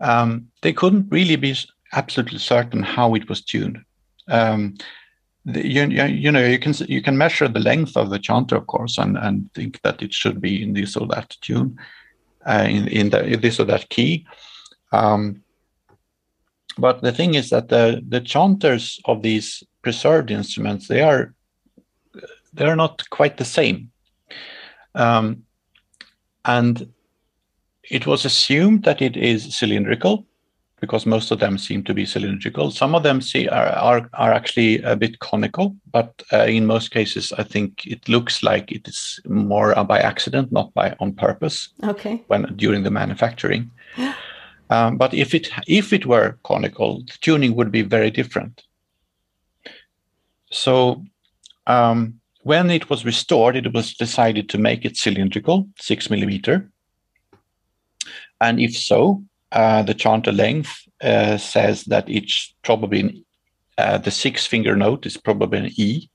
um, 0.00 0.48
they 0.62 0.72
couldn't 0.72 1.06
really 1.12 1.36
be 1.36 1.54
absolutely 1.92 2.40
certain 2.40 2.82
how 2.82 3.14
it 3.14 3.28
was 3.28 3.40
tuned. 3.40 3.78
Um, 4.26 4.74
the, 5.44 5.64
you, 5.64 5.84
you, 5.84 6.32
know 6.32 6.44
you 6.44 6.58
can 6.58 6.74
you 6.88 7.00
can 7.00 7.16
measure 7.16 7.46
the 7.46 7.60
length 7.60 7.96
of 7.96 8.10
the 8.10 8.18
chanter 8.18 8.56
of 8.56 8.66
course 8.66 8.98
and, 8.98 9.16
and 9.16 9.48
think 9.54 9.80
that 9.82 10.02
it 10.02 10.12
should 10.12 10.40
be 10.40 10.60
in 10.60 10.72
this 10.72 10.96
or 10.96 11.06
that 11.06 11.36
tune 11.40 11.78
uh, 12.46 12.66
in, 12.68 12.88
in, 12.88 13.10
the, 13.10 13.24
in 13.24 13.40
this 13.40 13.60
or 13.60 13.64
that 13.64 13.88
key 13.90 14.24
um, 14.92 15.42
but 16.78 17.02
the 17.02 17.10
thing 17.10 17.34
is 17.34 17.50
that 17.50 17.68
the 17.70 18.00
the 18.06 18.20
chanters 18.20 19.00
of 19.04 19.22
these 19.22 19.64
preserved 19.82 20.30
instruments, 20.30 20.88
they 20.88 21.02
are 21.02 21.34
they're 22.54 22.76
not 22.76 23.08
quite 23.10 23.36
the 23.36 23.44
same. 23.44 23.90
Um, 24.94 25.44
and 26.44 26.92
it 27.90 28.06
was 28.06 28.24
assumed 28.24 28.84
that 28.84 29.00
it 29.00 29.16
is 29.16 29.56
cylindrical 29.56 30.26
because 30.80 31.06
most 31.06 31.30
of 31.30 31.38
them 31.38 31.56
seem 31.56 31.84
to 31.84 31.94
be 31.94 32.04
cylindrical. 32.04 32.70
Some 32.72 32.94
of 32.94 33.04
them 33.04 33.20
see 33.20 33.48
are 33.48 33.68
are, 33.68 34.10
are 34.14 34.32
actually 34.32 34.82
a 34.82 34.96
bit 34.96 35.20
conical, 35.20 35.76
but 35.92 36.22
uh, 36.32 36.44
in 36.44 36.66
most 36.66 36.90
cases, 36.90 37.32
I 37.38 37.44
think 37.44 37.86
it 37.86 38.08
looks 38.08 38.42
like 38.42 38.72
it 38.72 38.88
is 38.88 39.20
more 39.24 39.74
by 39.84 40.00
accident, 40.00 40.50
not 40.50 40.74
by 40.74 40.96
on 40.98 41.14
purpose. 41.14 41.68
Okay. 41.84 42.22
When 42.26 42.52
during 42.56 42.82
the 42.82 42.90
manufacturing. 42.90 43.70
Um, 44.70 44.96
but 44.96 45.12
if 45.14 45.34
it 45.34 45.50
if 45.66 45.92
it 45.92 46.06
were 46.06 46.38
conical, 46.42 47.00
the 47.00 47.16
tuning 47.20 47.54
would 47.54 47.70
be 47.70 47.82
very 47.82 48.10
different. 48.10 48.62
So 50.52 51.02
um, 51.66 52.20
when 52.42 52.70
it 52.70 52.88
was 52.90 53.04
restored, 53.04 53.56
it 53.56 53.72
was 53.72 53.94
decided 53.94 54.48
to 54.50 54.58
make 54.58 54.84
it 54.84 54.96
cylindrical, 54.96 55.66
six 55.80 56.10
millimeter. 56.10 56.70
And 58.40 58.60
if 58.60 58.76
so, 58.76 59.22
uh, 59.50 59.82
the 59.82 59.94
chanter 59.94 60.32
length 60.32 60.86
uh, 61.00 61.38
says 61.38 61.84
that 61.84 62.08
it's 62.08 62.54
probably 62.62 63.24
uh, 63.78 63.98
the 63.98 64.10
six 64.10 64.46
finger 64.46 64.76
note 64.76 65.06
is 65.06 65.16
probably 65.16 65.58
an 65.58 65.70
E. 65.76 66.08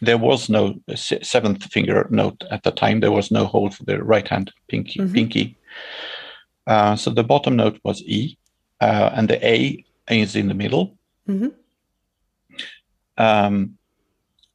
There 0.00 0.18
was 0.18 0.48
no 0.48 0.80
seventh 0.96 1.64
finger 1.64 2.06
note 2.10 2.42
at 2.50 2.62
the 2.62 2.70
time. 2.70 3.00
There 3.00 3.12
was 3.12 3.30
no 3.30 3.44
hole 3.44 3.70
for 3.70 3.84
the 3.84 4.02
right 4.02 4.26
hand 4.26 4.50
pinky. 4.68 4.98
Mm-hmm. 4.98 5.12
pinky. 5.12 5.56
Uh, 6.66 6.96
so 6.96 7.10
the 7.10 7.24
bottom 7.24 7.56
note 7.56 7.78
was 7.84 8.02
E, 8.02 8.38
uh, 8.80 9.10
and 9.12 9.28
the 9.28 9.44
A 9.46 9.84
is 10.08 10.36
in 10.36 10.48
the 10.48 10.54
middle. 10.54 10.96
Mm-hmm. 11.28 11.48
Um, 13.18 13.76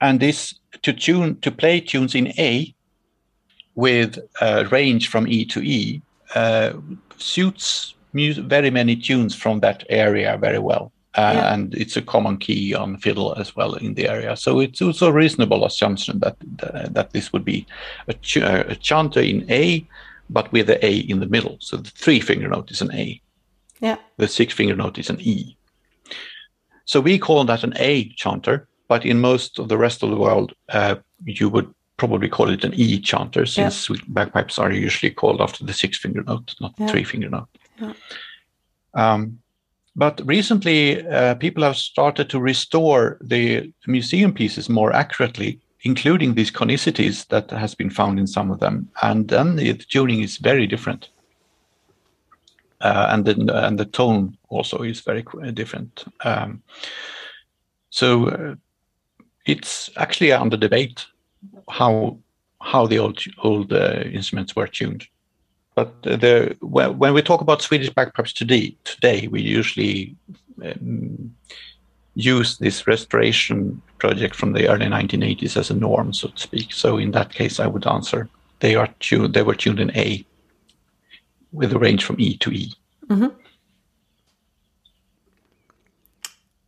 and 0.02 0.20
this 0.20 0.56
to 0.82 0.94
tune 0.94 1.40
to 1.42 1.52
play 1.52 1.80
tunes 1.80 2.16
in 2.16 2.28
A 2.38 2.74
with 3.76 4.20
a 4.42 4.66
range 4.66 5.10
from 5.10 5.28
E 5.28 5.46
to 5.46 5.62
E 5.62 6.02
uh, 6.36 6.74
suits 7.18 7.96
very 8.14 8.70
many 8.70 8.96
tunes 8.96 9.36
from 9.36 9.60
that 9.60 9.84
area 9.90 10.38
very 10.38 10.60
well. 10.60 10.92
Uh, 11.16 11.32
yeah. 11.34 11.54
And 11.54 11.74
it's 11.76 11.96
a 11.96 12.02
common 12.02 12.38
key 12.38 12.74
on 12.74 12.98
fiddle 12.98 13.36
as 13.36 13.56
well 13.56 13.76
in 13.76 13.94
the 13.94 14.10
area, 14.10 14.36
so 14.36 14.60
it's 14.60 14.82
also 14.82 15.08
a 15.08 15.14
reasonable 15.14 15.66
assumption 15.66 16.20
that 16.20 16.36
that, 16.58 16.94
that 16.94 17.12
this 17.12 17.32
would 17.32 17.46
be 17.46 17.66
a, 18.08 18.14
ch- 18.14 18.38
a 18.38 18.76
chanter 18.76 19.22
in 19.22 19.50
A, 19.50 19.88
but 20.30 20.52
with 20.52 20.68
the 20.68 20.86
A 20.86 20.98
in 20.98 21.22
the 21.22 21.26
middle. 21.28 21.56
So 21.60 21.78
the 21.78 21.90
three 21.90 22.20
finger 22.20 22.50
note 22.50 22.70
is 22.70 22.82
an 22.82 22.94
A. 22.94 23.22
Yeah. 23.80 23.98
The 24.18 24.28
six 24.28 24.54
finger 24.54 24.76
note 24.76 24.98
is 24.98 25.10
an 25.10 25.22
E. 25.22 25.56
So 26.86 27.02
we 27.02 27.20
call 27.20 27.44
that 27.46 27.64
an 27.64 27.74
A 27.78 28.10
chanter, 28.10 28.68
but 28.88 29.06
in 29.06 29.20
most 29.20 29.60
of 29.60 29.68
the 29.70 29.78
rest 29.78 30.04
of 30.04 30.10
the 30.10 30.18
world, 30.18 30.54
uh, 30.70 30.96
you 31.26 31.50
would 31.50 31.74
probably 31.98 32.30
call 32.30 32.50
it 32.50 32.64
an 32.64 32.74
E 32.76 33.00
chanter, 33.00 33.46
since 33.46 33.90
bagpipes 34.08 34.60
are 34.60 34.72
usually 34.72 35.12
called 35.12 35.42
after 35.42 35.66
the 35.66 35.74
six 35.74 35.98
finger 35.98 36.24
note, 36.24 36.56
not 36.62 36.76
the 36.78 36.88
three 36.88 37.04
finger 37.04 37.30
note. 37.30 37.48
Um, 38.94 39.40
but 39.96 40.22
recently, 40.26 41.08
uh, 41.08 41.36
people 41.36 41.64
have 41.64 41.78
started 41.78 42.30
to 42.30 42.40
restore 42.40 43.18
the 43.22 43.72
museum 43.88 44.34
pieces 44.34 44.70
more 44.70 44.92
accurately, 44.94 45.60
including 45.82 46.34
these 46.34 46.52
conicities 46.52 47.26
that 47.26 47.50
has 47.52 47.76
been 47.76 47.90
found 47.90 48.20
in 48.20 48.28
some 48.28 48.52
of 48.52 48.60
them, 48.60 48.90
and 49.02 49.30
then 49.30 49.56
the 49.56 49.74
tuning 49.74 50.22
is 50.22 50.38
very 50.38 50.68
different. 50.68 51.10
Uh, 52.86 53.08
and 53.12 53.26
then 53.26 53.50
and 53.50 53.80
the 53.80 53.86
tone 53.86 54.38
also 54.50 54.84
is 54.84 55.00
very 55.02 55.24
different. 55.54 56.06
Um, 56.24 56.62
so 57.90 58.28
uh, 58.30 58.56
it's 59.48 59.90
actually 59.96 60.32
under 60.32 60.56
debate 60.56 61.04
how 61.68 62.20
how 62.62 62.86
the 62.86 63.00
old 63.00 63.20
old 63.44 63.74
uh, 63.74 64.04
instruments 64.14 64.56
were 64.56 64.68
tuned. 64.68 65.08
But 65.74 66.04
the 66.04 66.56
when, 66.62 67.00
when 67.00 67.14
we 67.16 67.24
talk 67.24 67.42
about 67.42 67.64
Swedish 67.64 67.90
bagpipes 67.90 68.34
today, 68.34 68.76
today 68.84 69.28
we 69.30 69.42
usually 69.42 70.16
um, 70.64 71.36
use 72.14 72.60
this 72.60 72.86
restoration 72.86 73.82
project 73.98 74.36
from 74.36 74.54
the 74.54 74.68
early 74.68 74.86
1980s 74.86 75.58
as 75.58 75.72
a 75.72 75.76
norm, 75.76 76.14
so 76.14 76.28
to 76.28 76.40
speak. 76.40 76.72
So 76.72 76.98
in 76.98 77.12
that 77.12 77.34
case, 77.34 77.60
I 77.60 77.66
would 77.66 77.88
answer 77.88 78.30
they 78.60 78.76
are 78.76 78.90
tuned. 79.00 79.34
They 79.34 79.44
were 79.44 79.56
tuned 79.56 79.80
in 79.80 79.92
A, 79.98 80.24
with 81.56 81.74
a 81.74 81.80
range 81.80 82.04
from 82.04 82.20
E 82.20 82.38
to 82.38 82.52
E. 82.52 82.74
Mm-hmm. 83.08 83.28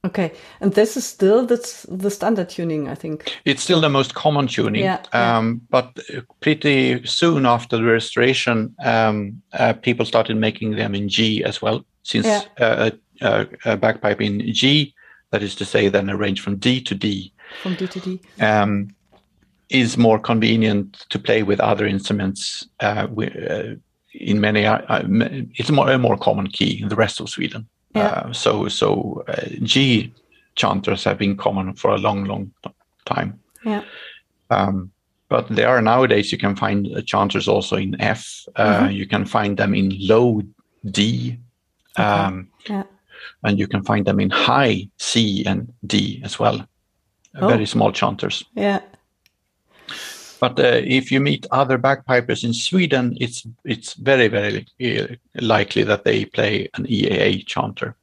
Okay, 0.06 0.32
and 0.62 0.74
this 0.74 0.96
is 0.96 1.06
still 1.06 1.46
that's 1.46 1.84
the 1.90 2.10
standard 2.10 2.50
tuning, 2.50 2.88
I 2.88 2.96
think. 2.96 3.30
It's 3.46 3.62
still 3.62 3.82
the 3.82 3.90
most 3.90 4.14
common 4.14 4.48
tuning, 4.48 4.84
yeah, 4.84 5.04
yeah. 5.14 5.38
Um, 5.38 5.62
but 5.70 6.00
pretty 6.40 7.06
soon 7.06 7.46
after 7.46 7.76
the 7.78 7.84
restoration, 7.84 8.74
um, 8.86 9.42
uh, 9.54 9.74
people 9.74 10.06
started 10.06 10.38
making 10.38 10.76
them 10.78 10.96
in 10.96 11.10
G 11.10 11.44
as 11.44 11.62
well, 11.62 11.84
since 12.04 12.26
Yeah. 12.26 12.42
uh, 12.60 12.92
a, 13.22 13.48
a 13.66 13.78
bagpipe 13.78 14.22
in 14.22 14.54
G, 14.54 14.94
that 15.32 15.44
is 15.44 15.56
to 15.56 15.66
say, 15.66 15.90
then 15.90 16.10
a 16.10 16.16
range 16.16 16.40
from 16.42 16.56
D 16.58 16.80
to 16.82 16.96
D, 16.96 17.34
From 17.62 17.76
D 17.76 17.88
to 17.88 18.00
D. 18.00 18.22
um, 18.40 18.88
is 19.70 19.98
more 19.98 20.20
convenient 20.20 21.06
to 21.10 21.20
play 21.20 21.44
with 21.44 21.60
other 21.60 21.86
instruments. 21.86 22.66
Uh, 22.80 23.08
uh, 23.50 23.76
in 24.20 24.40
many, 24.42 24.66
uh, 24.66 24.80
uh, 24.88 25.04
it's 25.56 25.70
more 25.72 25.90
a 25.90 25.98
more 25.98 26.18
common 26.18 26.48
key 26.48 26.82
in 26.82 26.90
the 26.90 26.96
rest 26.96 27.20
of 27.20 27.30
Sweden. 27.30 27.68
Yeah. 27.96 28.08
Uh, 28.08 28.34
so, 28.34 28.68
so 28.68 29.24
uh, 29.28 29.48
G 29.64 30.14
chanters 30.56 31.04
have 31.04 31.18
been 31.18 31.38
common 31.38 31.74
for 31.76 31.92
a 31.92 31.98
long, 31.98 32.26
long 32.26 32.52
time. 33.06 33.40
Yeah. 33.66 33.84
Um, 34.50 34.92
but 35.30 35.48
there 35.50 35.70
are 35.70 35.82
nowadays 35.82 36.32
you 36.32 36.38
can 36.38 36.56
find 36.56 36.88
chanters 37.06 37.48
also 37.48 37.76
in 37.76 38.00
F. 38.02 38.46
Uh, 38.56 38.88
Mhm. 38.88 38.94
You 38.96 39.08
can 39.08 39.26
find 39.26 39.58
them 39.58 39.74
in 39.76 39.96
low 40.00 40.42
D, 40.92 41.38
um, 41.98 42.48
Yeah. 42.70 42.84
and 43.44 43.60
you 43.60 43.68
can 43.68 43.84
find 43.84 44.06
them 44.06 44.20
in 44.20 44.30
high 44.30 44.88
C 44.98 45.44
and 45.46 45.74
D 45.86 46.22
as 46.24 46.40
well. 46.40 46.66
Oh. 47.40 47.48
Very 47.48 47.66
small 47.66 47.92
chanters. 47.92 48.44
Yeah. 48.56 48.80
But 50.40 50.60
uh, 50.60 50.82
if 50.84 51.12
you 51.12 51.20
meet 51.20 51.48
other 51.52 51.78
bagpipers 51.78 52.44
in 52.44 52.54
Sweden, 52.54 53.18
it's 53.20 53.48
it's 53.64 53.94
very 53.94 54.28
very 54.28 54.66
uh, 54.82 55.16
likely 55.42 55.84
that 55.84 56.04
they 56.04 56.26
play 56.26 56.70
an 56.76 56.86
EAA 56.86 57.46
chanter. 57.46 57.96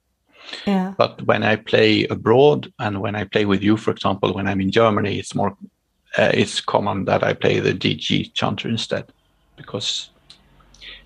Yeah. 0.66 0.94
But 0.96 1.22
when 1.22 1.42
I 1.42 1.56
play 1.56 2.06
abroad 2.10 2.72
and 2.78 3.00
when 3.00 3.14
I 3.14 3.24
play 3.24 3.44
with 3.44 3.62
you, 3.62 3.76
for 3.76 3.90
example, 3.90 4.34
when 4.34 4.46
I'm 4.46 4.60
in 4.60 4.70
Germany, 4.70 5.18
it's 5.18 5.34
more 5.34 5.56
uh, 6.18 6.30
it's 6.34 6.60
common 6.60 7.04
that 7.04 7.22
I 7.22 7.34
play 7.34 7.60
the 7.60 7.72
DG 7.74 8.32
chanter 8.34 8.68
instead 8.68 9.04
because 9.56 10.10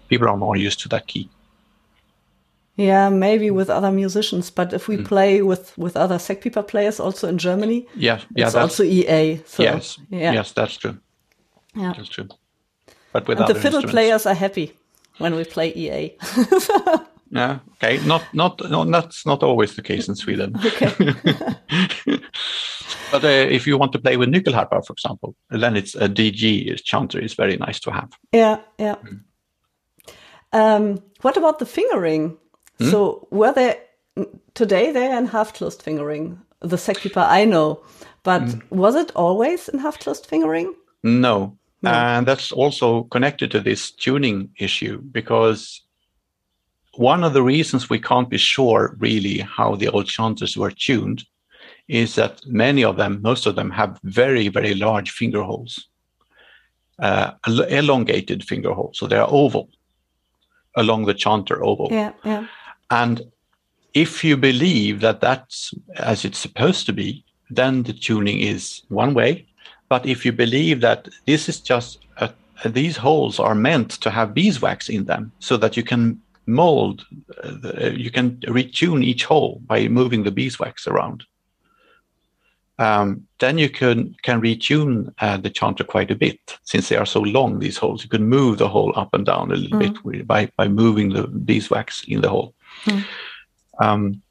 people 0.09 0.29
are 0.29 0.37
more 0.37 0.57
used 0.57 0.81
to 0.81 0.89
that 0.89 1.07
key. 1.07 1.31
Yeah, 2.77 3.09
maybe 3.09 3.51
with 3.51 3.71
other 3.71 3.91
musicians, 3.91 4.51
but 4.51 4.73
if 4.73 4.89
we 4.89 4.97
Mm. 4.97 5.05
play 5.05 5.43
with 5.43 5.77
with 5.77 5.97
other 5.97 6.19
säckpipa 6.19 6.63
players 6.63 7.01
also 7.01 7.29
in 7.29 7.39
Germany, 7.39 7.87
Yeah, 7.97 8.21
yeah, 8.37 8.47
it's 8.47 8.53
that's 8.53 8.81
also 8.81 8.83
EA. 8.85 9.43
So 9.47 9.63
yes, 9.63 9.99
yeah, 10.11 10.35
yes, 10.35 10.53
that's 10.53 10.79
true. 10.79 10.97
Yeah. 11.75 11.93
That's 11.97 12.09
true. 12.09 12.29
But 13.13 13.29
with 13.29 13.39
And 13.39 13.49
the 13.49 13.55
fiddle 13.55 13.83
players 13.83 14.27
are 14.27 14.35
happy 14.35 14.73
when 15.19 15.35
we 15.35 15.45
play 15.45 15.73
EA. 15.75 16.17
Yeah, 17.31 17.59
okay, 17.73 17.99
not 18.07 18.23
not 18.33 18.59
no, 18.71 18.85
that's 18.87 19.27
not 19.27 19.43
always 19.43 19.75
the 19.75 19.83
case 19.83 20.09
in 20.09 20.15
Sweden. 20.17 20.55
Okay. 20.65 20.91
but 23.13 23.23
uh, 23.25 23.29
if 23.55 23.67
you 23.67 23.77
want 23.79 23.93
to 23.93 23.99
play 23.99 24.17
with 24.17 24.31
nyckelharpa, 24.31 24.83
for 24.87 24.93
example, 24.95 25.35
then 25.51 25.77
it's 25.77 25.95
a 25.95 26.09
DG 26.09 26.83
chanter 26.85 27.19
is 27.21 27.35
very 27.35 27.57
nice 27.57 27.81
to 27.81 27.91
have. 27.91 28.09
yeah, 28.33 28.57
yeah. 28.79 28.97
Mm. 29.05 29.21
Um, 30.53 31.03
what 31.23 31.37
about 31.37 31.59
the 31.59 31.67
fingering? 31.67 32.39
Hmm? 32.79 32.91
So 32.91 33.29
were 33.31 33.53
they 33.53 33.77
today 34.55 34.93
they 34.93 35.07
are 35.13 35.19
in 35.19 35.27
half 35.27 35.53
closed 35.53 35.83
fingering? 35.83 36.39
The 36.61 36.77
säckpipa 36.77 37.27
I 37.41 37.45
know, 37.45 37.81
but 38.23 38.43
Hmm. 38.43 38.61
was 38.71 38.95
it 38.97 39.13
always 39.15 39.69
in 39.69 39.81
half 39.81 39.99
closed 39.99 40.27
fingering? 40.27 40.75
No. 41.09 41.57
No. 41.83 41.91
And 41.91 42.27
that's 42.27 42.51
also 42.53 43.05
connected 43.05 43.51
to 43.53 43.61
this 43.61 43.91
tuning 43.91 44.51
issue 44.59 45.01
because 45.01 45.83
one 46.97 47.23
of 47.23 47.33
the 47.33 47.43
reasons 47.43 47.89
we 47.89 48.01
can't 48.01 48.29
be 48.29 48.39
sure 48.39 48.97
really 48.99 49.39
how 49.39 49.77
the 49.77 49.89
old 49.89 50.07
chanters 50.07 50.57
were 50.57 50.73
tuned 50.73 51.25
is 51.87 52.17
that 52.17 52.45
many 52.47 52.85
of 52.85 52.97
them, 52.97 53.23
most 53.23 53.47
of 53.47 53.55
them, 53.55 53.71
have 53.71 54.01
very, 54.03 54.49
very 54.49 54.75
large 54.75 55.11
finger 55.13 55.43
holes, 55.43 55.89
uh, 56.99 57.33
elongated 57.71 58.45
finger 58.45 58.73
holes. 58.73 58.99
So 58.99 59.07
they're 59.07 59.31
oval 59.31 59.69
along 60.75 61.07
the 61.07 61.15
chanter 61.15 61.65
oval. 61.65 61.89
Yeah, 61.91 62.13
yeah, 62.25 62.47
And 62.91 63.23
if 63.95 64.23
you 64.23 64.37
believe 64.37 65.01
that 65.01 65.21
that's 65.21 65.73
as 65.97 66.25
it's 66.25 66.39
supposed 66.39 66.87
to 66.87 66.93
be, 66.93 67.25
then 67.51 67.85
the 67.85 67.93
tuning 67.93 68.41
is 68.41 68.83
one 68.89 69.15
way. 69.15 69.48
But 69.89 70.07
if 70.07 70.25
you 70.25 70.33
believe 70.33 70.81
that 70.81 71.09
this 71.27 71.49
is 71.49 71.61
just 71.61 71.99
a, 72.19 72.31
these 72.65 72.97
holes 72.97 73.39
are 73.41 73.55
meant 73.55 73.91
to 74.01 74.11
have 74.11 74.35
beeswax 74.35 74.89
in 74.89 75.05
them, 75.05 75.33
so 75.39 75.57
that 75.57 75.77
you 75.77 75.83
can 75.83 76.21
mold, 76.47 77.07
uh, 77.43 77.51
the, 77.63 77.95
you 77.97 78.11
can 78.11 78.37
retune 78.41 79.05
each 79.05 79.25
hole 79.25 79.61
by 79.67 79.89
moving 79.89 80.25
the 80.25 80.31
beeswax 80.31 80.87
around. 80.87 81.25
Um, 82.81 83.27
then 83.41 83.59
you 83.59 83.69
can 83.69 84.15
can 84.23 84.41
retune 84.41 85.13
uh, 85.19 85.37
the 85.37 85.51
chanter 85.51 85.85
quite 85.85 86.13
a 86.13 86.15
bit 86.15 86.59
since 86.63 86.89
they 86.89 86.97
are 86.97 87.07
so 87.07 87.21
long. 87.21 87.59
These 87.59 87.77
holes, 87.77 88.05
you 88.05 88.09
can 88.09 88.29
move 88.29 88.59
the 88.59 88.69
hole 88.69 88.93
up 88.95 89.15
and 89.15 89.27
down 89.27 89.51
a 89.51 89.57
little 89.57 89.79
bit 89.79 90.27
by 90.27 90.51
by 90.57 90.69
moving 90.69 91.13
the 91.13 91.27
beeswax 91.27 92.05
in 92.05 92.21
the 92.21 92.29
hole. 92.29 92.55
Um, 93.81 94.23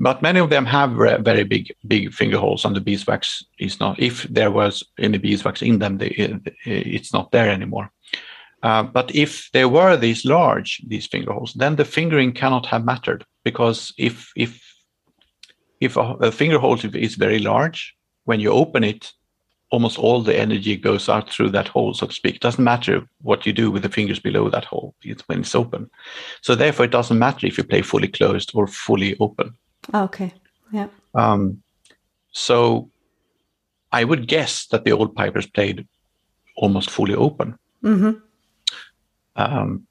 but 0.00 0.22
many 0.22 0.40
of 0.40 0.48
them 0.48 0.64
have 0.64 0.92
very 1.22 1.44
big 1.44 1.72
big 1.86 2.12
finger 2.12 2.38
holes, 2.38 2.64
and 2.64 2.74
the 2.74 2.80
beeswax 2.80 3.44
is 3.58 3.78
not. 3.78 4.00
If 4.00 4.22
there 4.24 4.50
was 4.50 4.82
any 4.98 5.18
beeswax 5.18 5.62
in 5.62 5.78
them, 5.78 5.98
they, 5.98 6.40
it's 6.64 7.12
not 7.12 7.30
there 7.30 7.50
anymore. 7.50 7.92
Uh, 8.62 8.82
but 8.82 9.14
if 9.14 9.50
there 9.52 9.68
were 9.68 9.96
these 9.96 10.24
large 10.24 10.82
these 10.86 11.06
finger 11.06 11.32
holes, 11.32 11.52
then 11.54 11.76
the 11.76 11.84
fingering 11.84 12.32
cannot 12.32 12.66
have 12.66 12.84
mattered 12.84 13.24
because 13.44 13.92
if 13.98 14.32
if 14.36 14.60
if 15.80 15.96
a, 15.96 16.14
a 16.20 16.32
finger 16.32 16.58
hole 16.58 16.78
is 16.94 17.14
very 17.14 17.38
large, 17.38 17.94
when 18.24 18.40
you 18.40 18.50
open 18.50 18.84
it, 18.84 19.12
almost 19.70 19.98
all 19.98 20.22
the 20.22 20.38
energy 20.38 20.76
goes 20.76 21.08
out 21.08 21.30
through 21.30 21.50
that 21.50 21.68
hole, 21.68 21.94
so 21.94 22.06
to 22.06 22.12
speak. 22.12 22.36
It 22.36 22.42
doesn't 22.42 22.64
matter 22.64 23.06
what 23.22 23.46
you 23.46 23.52
do 23.52 23.70
with 23.70 23.82
the 23.82 23.88
fingers 23.88 24.18
below 24.18 24.50
that 24.50 24.64
hole 24.64 24.94
it's 25.02 25.22
when 25.28 25.40
it's 25.40 25.54
open. 25.54 25.90
So 26.42 26.54
therefore, 26.54 26.86
it 26.86 26.90
doesn't 26.90 27.18
matter 27.18 27.46
if 27.46 27.58
you 27.58 27.64
play 27.64 27.82
fully 27.82 28.08
closed 28.08 28.50
or 28.54 28.66
fully 28.66 29.16
open. 29.18 29.54
Ah, 29.92 30.04
okay, 30.04 30.32
yeah, 30.72 30.88
Um, 31.14 31.62
so 32.32 32.90
I 33.92 34.04
would 34.04 34.28
guess 34.28 34.66
that 34.66 34.84
the 34.84 34.92
old 34.92 35.14
pipers 35.14 35.46
played 35.46 35.86
almost 36.56 36.90
fully 36.90 37.14
open. 37.14 37.58
hmm 37.82 38.12
Um, 39.36 39.86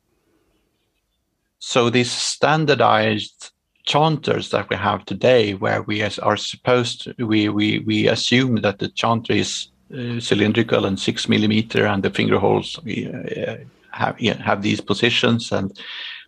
so 1.59 1.89
these 1.89 2.11
standardized 2.11 3.51
chanters 3.85 4.49
that 4.49 4.69
we 4.69 4.75
have 4.75 5.03
today, 5.05 5.55
where 5.55 5.81
we 5.81 6.01
as, 6.03 6.19
are 6.19 6.37
supposed 6.37 7.01
to, 7.03 7.25
we, 7.25 7.49
we, 7.49 7.79
we 7.79 8.07
assume 8.07 8.61
that 8.61 8.79
the 8.79 8.89
chanter 8.89 9.33
is 9.33 9.69
uh, 9.93 10.19
cylindrical 10.19 10.85
and 10.85 10.99
six 10.99 11.27
millimeter 11.27 11.85
and 11.85 12.03
the 12.03 12.11
finger 12.11 12.37
holes 12.37 12.77
uh, 12.77 13.57
have, 13.91 14.19
have 14.19 14.61
these 14.61 14.81
positions 14.81 15.51
and 15.51 15.77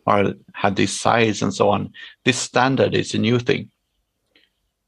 are 0.07 0.33
had 0.53 0.75
this 0.75 0.99
size 0.99 1.41
and 1.41 1.53
so 1.53 1.69
on. 1.69 1.93
This 2.25 2.37
standard 2.37 2.95
is 2.95 3.13
a 3.13 3.19
new 3.19 3.39
thing. 3.39 3.69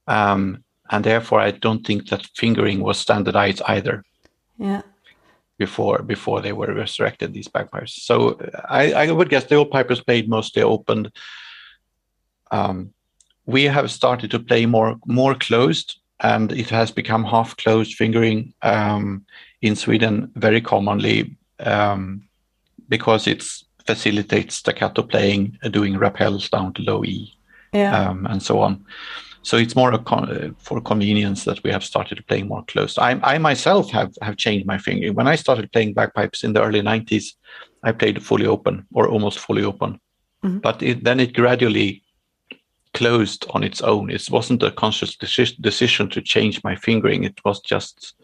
Um, 0.07 0.63
and 0.89 1.03
therefore, 1.03 1.39
I 1.39 1.51
don't 1.51 1.85
think 1.85 2.09
that 2.09 2.27
fingering 2.35 2.81
was 2.81 2.99
standardized 2.99 3.61
either 3.67 4.03
yeah, 4.57 4.81
before 5.57 6.03
before 6.03 6.41
they 6.41 6.51
were 6.51 6.73
resurrected 6.73 7.33
these 7.33 7.47
bagpipes. 7.47 8.03
So 8.03 8.37
I, 8.69 8.93
I 8.93 9.11
would 9.11 9.29
guess 9.29 9.45
the 9.45 9.55
old 9.55 9.71
pipers 9.71 10.01
played 10.01 10.29
mostly 10.29 10.61
open. 10.61 11.11
Um, 12.51 12.93
we 13.45 13.63
have 13.63 13.91
started 13.91 14.31
to 14.31 14.39
play 14.39 14.65
more 14.65 14.97
more 15.05 15.35
closed, 15.35 15.99
and 16.19 16.51
it 16.51 16.69
has 16.69 16.91
become 16.91 17.23
half 17.23 17.55
closed 17.57 17.95
fingering 17.95 18.53
um, 18.61 19.25
in 19.61 19.75
Sweden 19.75 20.31
very 20.35 20.61
commonly 20.61 21.35
um, 21.59 22.27
because 22.89 23.27
it 23.27 23.43
facilitates 23.85 24.55
staccato 24.55 25.03
playing, 25.03 25.57
uh, 25.63 25.69
doing 25.69 25.93
rappels 25.95 26.49
down 26.49 26.73
to 26.73 26.81
low 26.83 27.03
E 27.03 27.33
yeah, 27.73 28.09
um, 28.09 28.25
and 28.27 28.41
so 28.41 28.59
on. 28.59 28.85
So 29.41 29.57
it's 29.57 29.75
more 29.75 29.91
a 29.91 29.99
con- 29.99 30.31
uh, 30.31 30.49
for 30.57 30.79
convenience 30.79 31.43
that 31.43 31.61
we 31.63 31.71
have 31.71 31.83
started 31.83 32.15
to 32.15 32.23
play 32.23 32.43
more 32.43 32.63
close. 32.65 32.97
I, 32.97 33.19
I 33.23 33.37
myself 33.39 33.91
have 33.91 34.11
have 34.21 34.37
changed 34.37 34.65
my 34.65 34.77
fingering. 34.77 35.15
When 35.15 35.27
I 35.27 35.35
started 35.35 35.71
playing 35.71 35.93
bagpipes 35.95 36.43
in 36.43 36.53
the 36.53 36.61
early 36.63 36.81
'90s, 36.81 37.35
I 37.83 37.91
played 37.91 38.23
fully 38.23 38.45
open 38.45 38.85
or 38.93 39.07
almost 39.09 39.39
fully 39.39 39.63
open, 39.63 39.99
Mhm. 40.45 40.61
but 40.61 40.81
it, 40.81 41.03
then 41.03 41.19
it 41.19 41.33
gradually 41.33 42.03
closed 42.93 43.45
on 43.49 43.63
its 43.63 43.81
own. 43.81 44.09
It 44.11 44.29
wasn't 44.29 44.63
a 44.63 44.71
conscious 44.71 45.17
deci- 45.17 45.59
decision 45.61 46.09
to 46.09 46.21
change 46.21 46.63
my 46.63 46.75
fingering. 46.75 47.23
It 47.23 47.39
was 47.43 47.59
just 47.59 48.15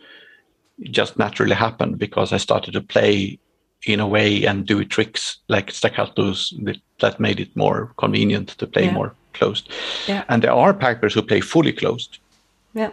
just 0.92 1.18
naturally 1.20 1.56
happened 1.56 1.98
because 2.00 2.32
I 2.32 2.38
started 2.38 2.74
to 2.74 2.82
play 2.82 3.40
in 3.86 4.00
a 4.00 4.08
way 4.08 4.46
and 4.46 4.66
do 4.66 4.84
tricks 4.84 5.38
like 5.48 5.72
staccatos 5.72 6.54
that, 6.66 6.78
that 7.00 7.20
made 7.20 7.40
it 7.40 7.56
more 7.56 7.94
convenient 7.98 8.50
to 8.50 8.68
play 8.68 8.86
Yeah. 8.86 8.94
more 8.94 9.14
closed. 9.34 9.70
Yeah. 10.08 10.24
And 10.28 10.42
there 10.44 10.54
are 10.54 10.74
pipers 10.74 11.14
who 11.14 11.22
play 11.22 11.42
fully 11.42 11.72
closed. 11.72 12.20
Yeah. 12.74 12.92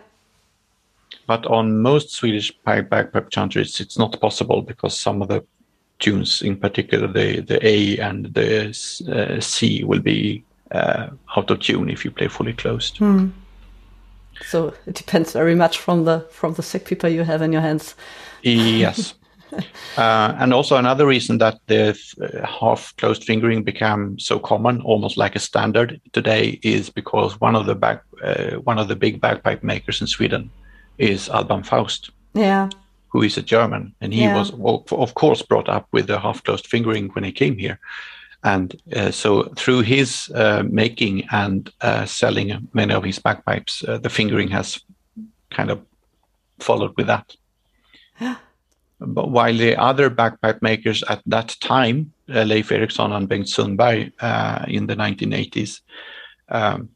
But 1.26 1.44
on 1.46 1.82
most 1.82 2.10
Swedish 2.12 2.52
pipe 2.64 2.88
bagpipe 2.88 3.30
chanters, 3.30 3.80
it's 3.80 3.98
not 3.98 4.20
possible 4.20 4.62
because 4.62 4.96
some 4.98 5.22
of 5.22 5.28
the 5.28 5.44
tunes, 5.98 6.42
in 6.42 6.56
particular 6.56 7.08
the 7.08 7.40
the 7.40 7.58
A 7.66 7.98
and 7.98 8.26
the 8.34 8.68
uh, 8.68 9.40
C, 9.40 9.82
will 9.82 10.00
be 10.02 10.44
uh, 10.70 11.08
out 11.36 11.50
of 11.50 11.58
tune 11.60 11.90
if 11.90 12.04
you 12.04 12.12
play 12.12 12.28
fully 12.28 12.52
closed. 12.52 12.98
So 14.50 14.74
it 14.86 14.94
depends 14.94 15.32
very 15.32 15.54
much 15.54 15.78
from 15.78 16.04
the 16.04 16.20
from 16.30 16.54
the 16.54 16.62
säckpipa 16.62 17.12
you 17.12 17.24
have 17.24 17.42
in 17.42 17.52
your 17.52 17.62
hands. 17.62 17.96
Yes. 18.42 19.14
Uh, 19.98 20.36
and 20.38 20.52
also 20.52 20.76
another 20.76 21.06
reason 21.06 21.38
that 21.38 21.58
the 21.68 21.98
uh, 22.20 22.46
half-closed 22.46 23.24
fingering 23.24 23.64
became 23.64 24.18
so 24.18 24.38
common, 24.38 24.82
almost 24.82 25.16
like 25.16 25.34
a 25.34 25.38
standard 25.38 25.98
today, 26.12 26.60
is 26.62 26.90
because 26.90 27.40
one 27.40 27.56
of 27.56 27.64
the 27.64 27.74
back, 27.74 28.02
uh, 28.22 28.56
one 28.64 28.78
of 28.78 28.88
the 28.88 28.96
big 28.96 29.20
bagpipe 29.22 29.62
makers 29.62 30.02
in 30.02 30.06
Sweden 30.06 30.50
is 30.98 31.30
Alban 31.30 31.62
Faust. 31.62 32.10
Yeah. 32.34 32.68
who 33.08 33.22
is 33.22 33.38
a 33.38 33.42
German, 33.42 33.94
and 34.02 34.12
he 34.12 34.24
Yeah. 34.24 34.36
was, 34.36 34.52
of 34.92 35.14
course, 35.14 35.40
brought 35.40 35.68
up 35.68 35.86
with 35.92 36.06
the 36.06 36.18
half-closed 36.20 36.66
fingering 36.66 37.08
when 37.14 37.24
he 37.24 37.32
came 37.32 37.56
here, 37.56 37.78
and 38.42 38.74
uh, 38.94 39.10
so 39.10 39.44
through 39.56 39.80
his 39.82 40.30
uh, 40.34 40.62
making 40.68 41.26
and 41.30 41.72
uh, 41.80 42.04
selling 42.04 42.68
many 42.74 42.92
of 42.92 43.04
his 43.04 43.18
bagpipes, 43.18 43.82
uh, 43.88 43.96
the 43.96 44.10
fingering 44.10 44.48
has 44.50 44.78
kind 45.50 45.70
of 45.70 45.78
followed 46.58 46.92
with 46.98 47.06
that. 47.06 47.34
But 48.98 49.30
while 49.30 49.56
the 49.56 49.76
other 49.76 50.08
bagpipe 50.08 50.62
makers 50.62 51.02
at 51.08 51.22
that 51.26 51.56
time, 51.60 52.12
uh, 52.34 52.42
Leif 52.42 52.72
Eriksson 52.72 53.12
and 53.12 53.28
Bengt 53.28 53.48
Sundberg 53.48 54.12
uh, 54.20 54.64
in 54.68 54.86
the 54.86 54.96
1980s, 54.96 55.80
um, 56.48 56.88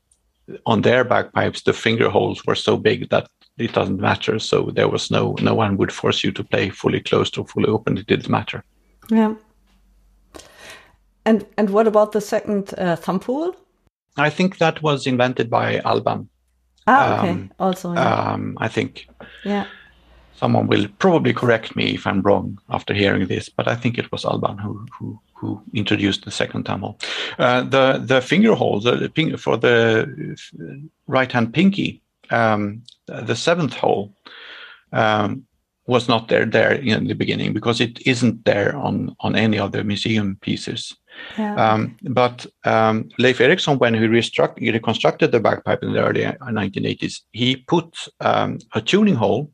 on 0.67 0.83
their 0.83 1.05
bagpipes, 1.05 1.63
the 1.63 1.73
finger 1.73 2.09
holes 2.09 2.45
were 2.47 2.55
so 2.55 2.77
big 2.77 3.11
that 3.11 3.29
it 3.59 3.73
doesn't 3.73 4.01
matter. 4.01 4.39
So 4.39 4.71
there 4.73 4.89
was 4.89 5.11
no 5.11 5.37
no 5.43 5.55
one 5.55 5.77
would 5.77 5.93
force 5.93 6.25
you 6.25 6.33
to 6.33 6.45
play 6.45 6.71
fully 6.71 7.01
closed 7.01 7.39
or 7.39 7.47
fully 7.47 7.69
open. 7.69 7.99
It 7.99 8.07
didn't 8.07 8.29
matter. 8.29 8.65
Yeah. 9.11 9.35
And 11.25 11.47
and 11.57 11.71
what 11.71 11.87
about 11.87 12.13
the 12.13 12.21
second 12.21 12.75
uh, 12.79 12.97
thumb 12.97 13.21
pool? 13.21 13.55
I 14.17 14.31
think 14.31 14.59
that 14.59 14.83
was 14.83 15.07
invented 15.07 15.51
by 15.51 15.81
Alban. 15.81 16.29
Ah, 16.87 17.19
okay. 17.19 17.31
Um, 17.31 17.53
also, 17.59 17.93
yeah. 17.93 18.33
Um, 18.33 18.57
I 18.61 18.69
think 18.69 19.07
yeah. 19.45 19.67
Someone 20.37 20.66
will 20.66 20.87
probably 20.99 21.35
correct 21.35 21.77
me 21.77 21.95
if 21.95 22.07
I'm 22.07 22.23
wrong 22.23 22.59
after 22.71 22.95
hearing 22.95 23.27
this, 23.27 23.49
but 23.49 23.69
I 23.69 23.75
think 23.75 23.99
it 23.99 24.11
was 24.11 24.25
Alban 24.25 24.59
who 24.59 24.87
who, 24.99 25.21
who 25.35 25.62
introduced 25.75 26.25
the 26.25 26.31
second 26.31 26.64
thumb 26.64 26.81
hole. 26.81 26.99
Uh, 27.38 27.62
the 27.62 28.03
the 28.05 28.21
finger 28.21 28.55
hole 28.55 28.81
the, 28.81 28.97
the 28.97 29.09
ping, 29.09 29.37
for 29.37 29.57
the 29.57 30.88
right 31.07 31.31
hand 31.31 31.53
pinky, 31.53 32.03
um, 32.31 32.83
the 33.07 33.37
seventh 33.37 33.75
hole. 33.75 34.14
Um, 34.93 35.47
was 35.90 36.09
not 36.09 36.29
there 36.29 36.47
there 36.47 36.73
in 36.73 37.09
the 37.09 37.14
beginning 37.14 37.53
because 37.53 37.81
it 37.81 38.01
isn't 38.07 38.45
there 38.45 38.77
on 38.77 39.14
on 39.21 39.35
any 39.35 39.59
of 39.59 39.73
the 39.73 39.83
museum 39.83 40.38
pieces. 40.40 40.97
Yeah. 41.37 41.55
Um, 41.55 41.97
but 42.03 42.47
um, 42.64 43.09
Leif 43.19 43.40
Eriksson, 43.40 43.79
when 43.79 43.95
he 43.95 44.01
restruct- 44.01 44.59
he 44.59 44.71
reconstructed 44.71 45.33
the 45.33 45.40
bagpipe 45.40 45.83
in 45.83 45.93
the 45.93 46.01
early 46.01 46.23
1980s, 46.23 47.21
he 47.33 47.57
put 47.57 48.09
um, 48.21 48.59
a 48.75 48.81
tuning 48.81 49.16
hole 49.16 49.51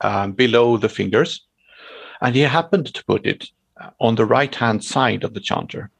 um, 0.00 0.32
below 0.32 0.76
the 0.76 0.88
fingers, 0.88 1.46
and 2.20 2.34
he 2.34 2.42
happened 2.42 2.92
to 2.94 3.04
put 3.04 3.26
it 3.26 3.50
on 4.00 4.16
the 4.16 4.24
right-hand 4.26 4.84
side 4.84 5.24
of 5.24 5.34
the 5.34 5.40
chanter. 5.40 5.90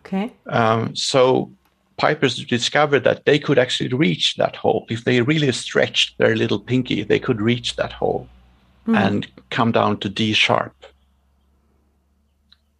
okay. 0.00 0.32
Um, 0.46 0.96
so 0.96 1.50
pipers 1.98 2.44
discovered 2.44 3.04
that 3.04 3.24
they 3.24 3.38
could 3.38 3.58
actually 3.58 3.92
reach 3.92 4.36
that 4.36 4.56
hole 4.56 4.86
if 4.88 5.04
they 5.04 5.20
really 5.20 5.52
stretched 5.52 6.16
their 6.18 6.36
little 6.36 6.60
pinky. 6.60 7.02
They 7.02 7.18
could 7.18 7.40
reach 7.40 7.76
that 7.76 7.92
hole 7.92 8.28
and 8.86 9.26
come 9.50 9.72
down 9.72 9.98
to 10.00 10.08
D 10.08 10.32
sharp. 10.32 10.74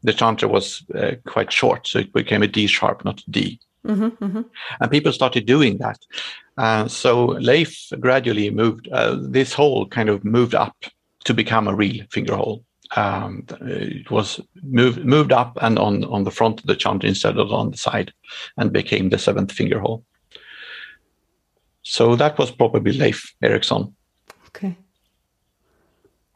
The 0.03 0.13
chanter 0.13 0.49
was 0.49 0.83
uh, 0.95 1.17
quite 1.27 1.53
short, 1.53 1.87
so 1.87 1.99
it 1.99 2.13
became 2.13 2.43
a 2.43 2.47
D 2.47 2.67
sharp, 2.67 3.05
not 3.05 3.23
D. 3.29 3.61
hmm 3.85 4.09
hmm 4.09 4.43
And 4.81 4.91
people 4.91 5.13
started 5.13 5.47
doing 5.47 5.79
that. 5.79 5.99
Uh, 6.57 6.89
so 6.89 7.27
Leif 7.27 7.91
gradually 8.01 8.51
moved, 8.51 8.89
uh, 8.93 9.17
this 9.21 9.53
hole 9.53 9.87
kind 9.87 10.09
of 10.09 10.25
moved 10.25 10.55
up 10.55 10.77
to 11.25 11.35
become 11.35 11.69
a 11.69 11.75
real 11.75 12.05
finger 12.11 12.37
hole. 12.37 12.65
Um, 12.97 13.45
it 13.61 14.11
was 14.11 14.41
moved 14.63 15.05
moved 15.05 15.31
up 15.31 15.59
and 15.61 15.79
on, 15.79 16.05
on 16.05 16.25
the 16.25 16.31
front 16.31 16.61
of 16.61 16.67
the 16.67 16.75
chanter 16.75 17.07
instead 17.07 17.37
of 17.37 17.53
on 17.53 17.71
the 17.71 17.77
side 17.77 18.15
and 18.57 18.73
became 18.73 19.11
the 19.11 19.19
seventh 19.19 19.53
finger 19.53 19.79
hole. 19.79 20.05
So 21.83 22.17
that 22.17 22.39
was 22.39 22.51
probably 22.51 22.93
Leif 22.93 23.35
Eriksson. 23.43 23.95
Okay. 24.49 24.77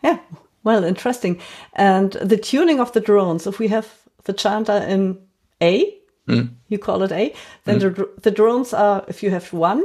Yeah. 0.05 0.19
Well, 0.65 0.85
interesting. 0.85 1.41
And 1.73 2.13
the 2.13 2.37
tuning 2.37 2.81
of 2.81 2.93
the 2.93 3.01
drones. 3.01 3.47
If 3.47 3.59
we 3.59 3.69
have 3.69 3.91
the 4.25 4.33
chanter 4.33 4.77
in 4.77 5.19
A, 5.63 6.02
you 6.27 6.79
call 6.79 7.03
it 7.03 7.13
A, 7.13 7.35
then 7.65 7.79
the 7.79 8.09
the 8.23 8.31
drones 8.31 8.73
are. 8.73 9.05
If 9.09 9.23
you 9.23 9.31
have 9.31 9.53
one, 9.53 9.83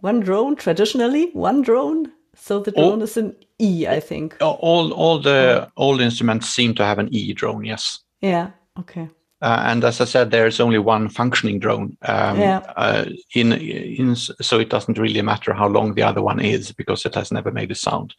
one 0.00 0.20
drone 0.20 0.56
traditionally, 0.56 1.30
one 1.32 1.62
drone. 1.62 2.12
So 2.36 2.60
the 2.60 2.70
drone 2.70 3.02
is 3.02 3.16
an 3.16 3.34
E, 3.60 3.86
I 3.88 4.00
think. 4.00 4.36
All 4.40 4.92
all 4.92 5.18
the 5.20 5.68
old 5.76 6.00
instruments 6.00 6.48
seem 6.48 6.74
to 6.74 6.84
have 6.84 7.00
an 7.00 7.08
E 7.12 7.32
drone, 7.32 7.64
yes. 7.64 7.98
Yeah. 8.20 8.50
Okay. 8.78 9.08
Uh, 9.40 9.62
and 9.66 9.84
as 9.84 10.00
I 10.00 10.04
said, 10.04 10.30
there's 10.30 10.60
only 10.60 10.78
one 10.78 11.08
functioning 11.08 11.60
drone. 11.60 11.96
Um, 12.02 12.40
Yeah. 12.40 12.58
uh, 12.76 13.04
in, 13.34 13.52
in 13.52 14.16
so 14.16 14.58
it 14.58 14.68
doesn't 14.70 14.98
really 14.98 15.22
matter 15.22 15.52
how 15.54 15.68
long 15.68 15.94
the 15.94 16.02
other 16.02 16.22
one 16.22 16.40
is 16.40 16.72
because 16.72 17.04
it 17.06 17.14
has 17.14 17.30
never 17.30 17.52
made 17.52 17.70
a 17.70 17.74
sound. 17.74 18.14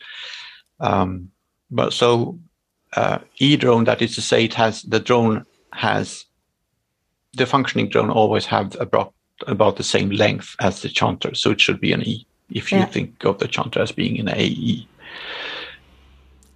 Um, 0.79 1.31
but 1.71 1.93
so 1.93 2.39
uh, 2.95 3.19
E 3.37 3.57
drone, 3.57 3.83
that 3.85 4.01
is 4.01 4.15
to 4.15 4.21
say, 4.21 4.45
it 4.45 4.53
has 4.53 4.83
the 4.83 4.99
drone 4.99 5.45
has 5.73 6.25
the 7.33 7.45
functioning 7.45 7.89
drone 7.89 8.09
always 8.09 8.45
have 8.45 8.75
about 8.79 9.13
about 9.47 9.77
the 9.77 9.83
same 9.83 10.09
length 10.09 10.55
as 10.59 10.81
the 10.81 10.89
chanter, 10.89 11.33
so 11.33 11.51
it 11.51 11.61
should 11.61 11.79
be 11.79 11.93
an 11.93 12.01
E 12.03 12.25
if 12.49 12.71
you 12.71 12.79
Yeah. 12.79 12.85
think 12.85 13.23
of 13.25 13.37
the 13.39 13.47
chanter 13.47 13.81
as 13.81 13.91
being 13.91 14.19
an 14.19 14.27
AE. 14.29 14.85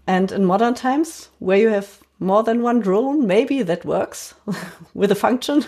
And 0.08 0.32
in 0.32 0.46
modern 0.46 0.74
times, 0.74 1.30
where 1.40 1.58
you 1.58 1.70
have 1.70 2.00
more 2.20 2.44
than 2.44 2.62
one 2.62 2.82
drone, 2.82 3.26
maybe 3.26 3.64
that 3.64 3.86
works 3.86 4.34
with 4.94 5.12
a 5.12 5.16
function. 5.16 5.64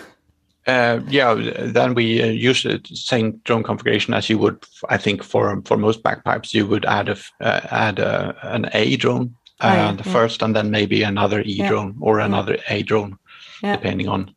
Uh, 0.66 0.98
yeah, 1.08 1.32
then 1.72 1.94
we 1.94 2.20
uh, 2.22 2.26
use 2.26 2.64
the 2.64 2.80
same 2.92 3.40
drone 3.44 3.62
configuration 3.62 4.12
as 4.14 4.28
you 4.28 4.36
would, 4.36 4.64
I 4.90 4.98
think, 4.98 5.22
for 5.22 5.62
for 5.64 5.76
most 5.78 6.02
bagpipes. 6.02 6.52
You 6.52 6.66
would 6.66 6.84
add 6.84 7.08
a 7.08 7.16
uh, 7.40 7.60
add 7.70 7.98
a, 7.98 8.34
an 8.42 8.68
A 8.74 8.96
drone, 8.96 9.36
uh, 9.60 9.68
Oh, 9.70 9.74
yeah, 9.74 9.92
the 9.92 10.04
yeah. 10.04 10.12
first, 10.12 10.42
and 10.42 10.56
then 10.56 10.70
maybe 10.70 11.02
another 11.04 11.40
E 11.42 11.52
Yeah. 11.52 11.68
drone 11.68 11.96
or 12.00 12.18
another 12.18 12.58
A 12.68 12.82
drone, 12.82 13.16
Yeah. 13.62 13.76
depending 13.76 14.08
on 14.08 14.34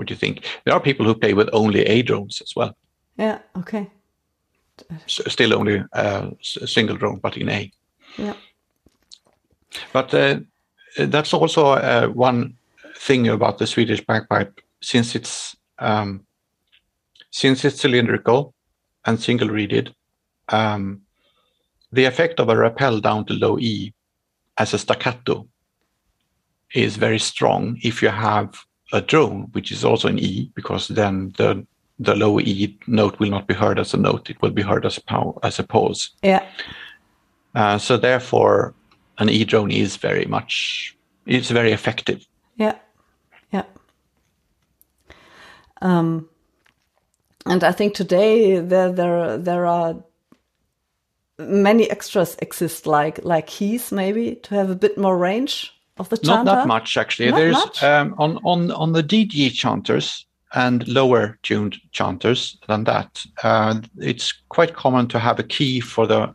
what 0.00 0.08
do 0.08 0.14
you 0.14 0.18
think. 0.18 0.46
There 0.64 0.72
are 0.74 0.80
people 0.80 1.04
who 1.04 1.14
play 1.14 1.34
with 1.34 1.50
only 1.52 1.82
A 1.82 2.00
drones 2.00 2.40
as 2.40 2.56
well, 2.56 2.74
Yeah. 3.18 3.38
Okay. 3.58 3.86
S 5.04 5.20
still 5.26 5.52
only 5.52 5.84
uh, 5.92 6.30
a 6.62 6.66
single 6.66 6.96
drone, 6.96 7.20
but 7.20 7.36
in 7.36 7.50
A. 7.50 7.70
Yeah. 8.16 8.36
But 9.92 10.14
uh, 10.14 10.40
that's 10.96 11.34
also 11.34 11.62
uh, 11.72 12.06
one 12.08 12.56
thing 12.96 13.28
about 13.28 13.58
the 13.58 13.66
Swedish 13.66 14.02
bagpipe, 14.06 14.60
since 14.80 15.14
it's 15.14 15.54
um, 15.78 16.24
since 17.30 17.66
it's 17.66 17.82
cylindrical 17.82 18.54
and 19.04 19.20
single 19.20 19.50
reeded, 19.50 19.94
um, 20.48 21.02
the 21.92 22.06
effect 22.06 22.40
of 22.40 22.48
a 22.48 22.56
rappel 22.56 23.00
down 23.00 23.26
to 23.26 23.34
low 23.34 23.58
E 23.58 23.92
as 24.56 24.72
a 24.72 24.78
staccato 24.78 25.46
is 26.74 26.96
very 26.96 27.18
strong 27.18 27.76
if 27.82 28.02
you 28.02 28.08
have 28.08 28.48
a 28.92 29.00
drone, 29.00 29.48
which 29.52 29.70
is 29.72 29.84
also 29.84 30.08
an 30.08 30.18
E, 30.18 30.50
because 30.54 30.88
then 30.88 31.32
the 31.36 31.66
the 31.98 32.14
low 32.14 32.40
E 32.40 32.78
note 32.86 33.18
will 33.20 33.30
not 33.30 33.46
be 33.46 33.54
heard 33.54 33.78
as 33.78 33.94
a 33.94 33.96
note; 33.96 34.30
it 34.30 34.40
will 34.42 34.50
be 34.50 34.62
heard 34.62 34.86
as 34.86 34.98
a 34.98 35.02
pow- 35.02 35.38
as 35.42 35.58
a 35.58 35.64
pause. 35.64 36.10
Yeah. 36.22 36.44
Uh, 37.54 37.78
so 37.78 37.96
therefore, 37.96 38.74
an 39.18 39.28
E 39.28 39.44
drone 39.44 39.70
is 39.70 39.96
very 39.96 40.24
much 40.26 40.96
it's 41.26 41.50
very 41.50 41.72
effective. 41.72 42.26
Yeah, 42.56 42.76
yeah. 43.52 43.64
Um, 45.82 46.28
and 47.46 47.64
I 47.64 47.72
think 47.72 47.94
today 47.94 48.60
there 48.60 48.92
there 48.92 49.38
there 49.38 49.66
are 49.66 49.96
many 51.38 51.90
extras 51.90 52.36
exist 52.40 52.86
like 52.86 53.24
like 53.24 53.46
keys 53.46 53.92
maybe 53.92 54.34
to 54.42 54.54
have 54.54 54.70
a 54.70 54.74
bit 54.74 54.98
more 54.98 55.16
range 55.16 55.72
of 56.00 56.08
the 56.08 56.18
Not 56.24 56.44
that 56.46 56.66
much 56.66 56.96
actually. 56.96 57.30
Not 57.30 57.36
There's 57.36 57.54
much? 57.54 57.82
Um, 57.82 58.14
on 58.18 58.38
on 58.44 58.70
on 58.72 58.92
the 58.92 59.02
DG 59.02 59.52
chanters. 59.52 60.26
and 60.52 60.86
lower 60.88 61.38
tuned 61.42 61.76
chanters 61.92 62.58
than 62.66 62.84
that. 62.84 63.24
Uh, 63.42 63.80
it's 63.98 64.34
quite 64.48 64.74
common 64.74 65.06
to 65.08 65.18
have 65.18 65.38
a 65.38 65.44
key 65.44 65.80
for 65.80 66.06
the 66.06 66.34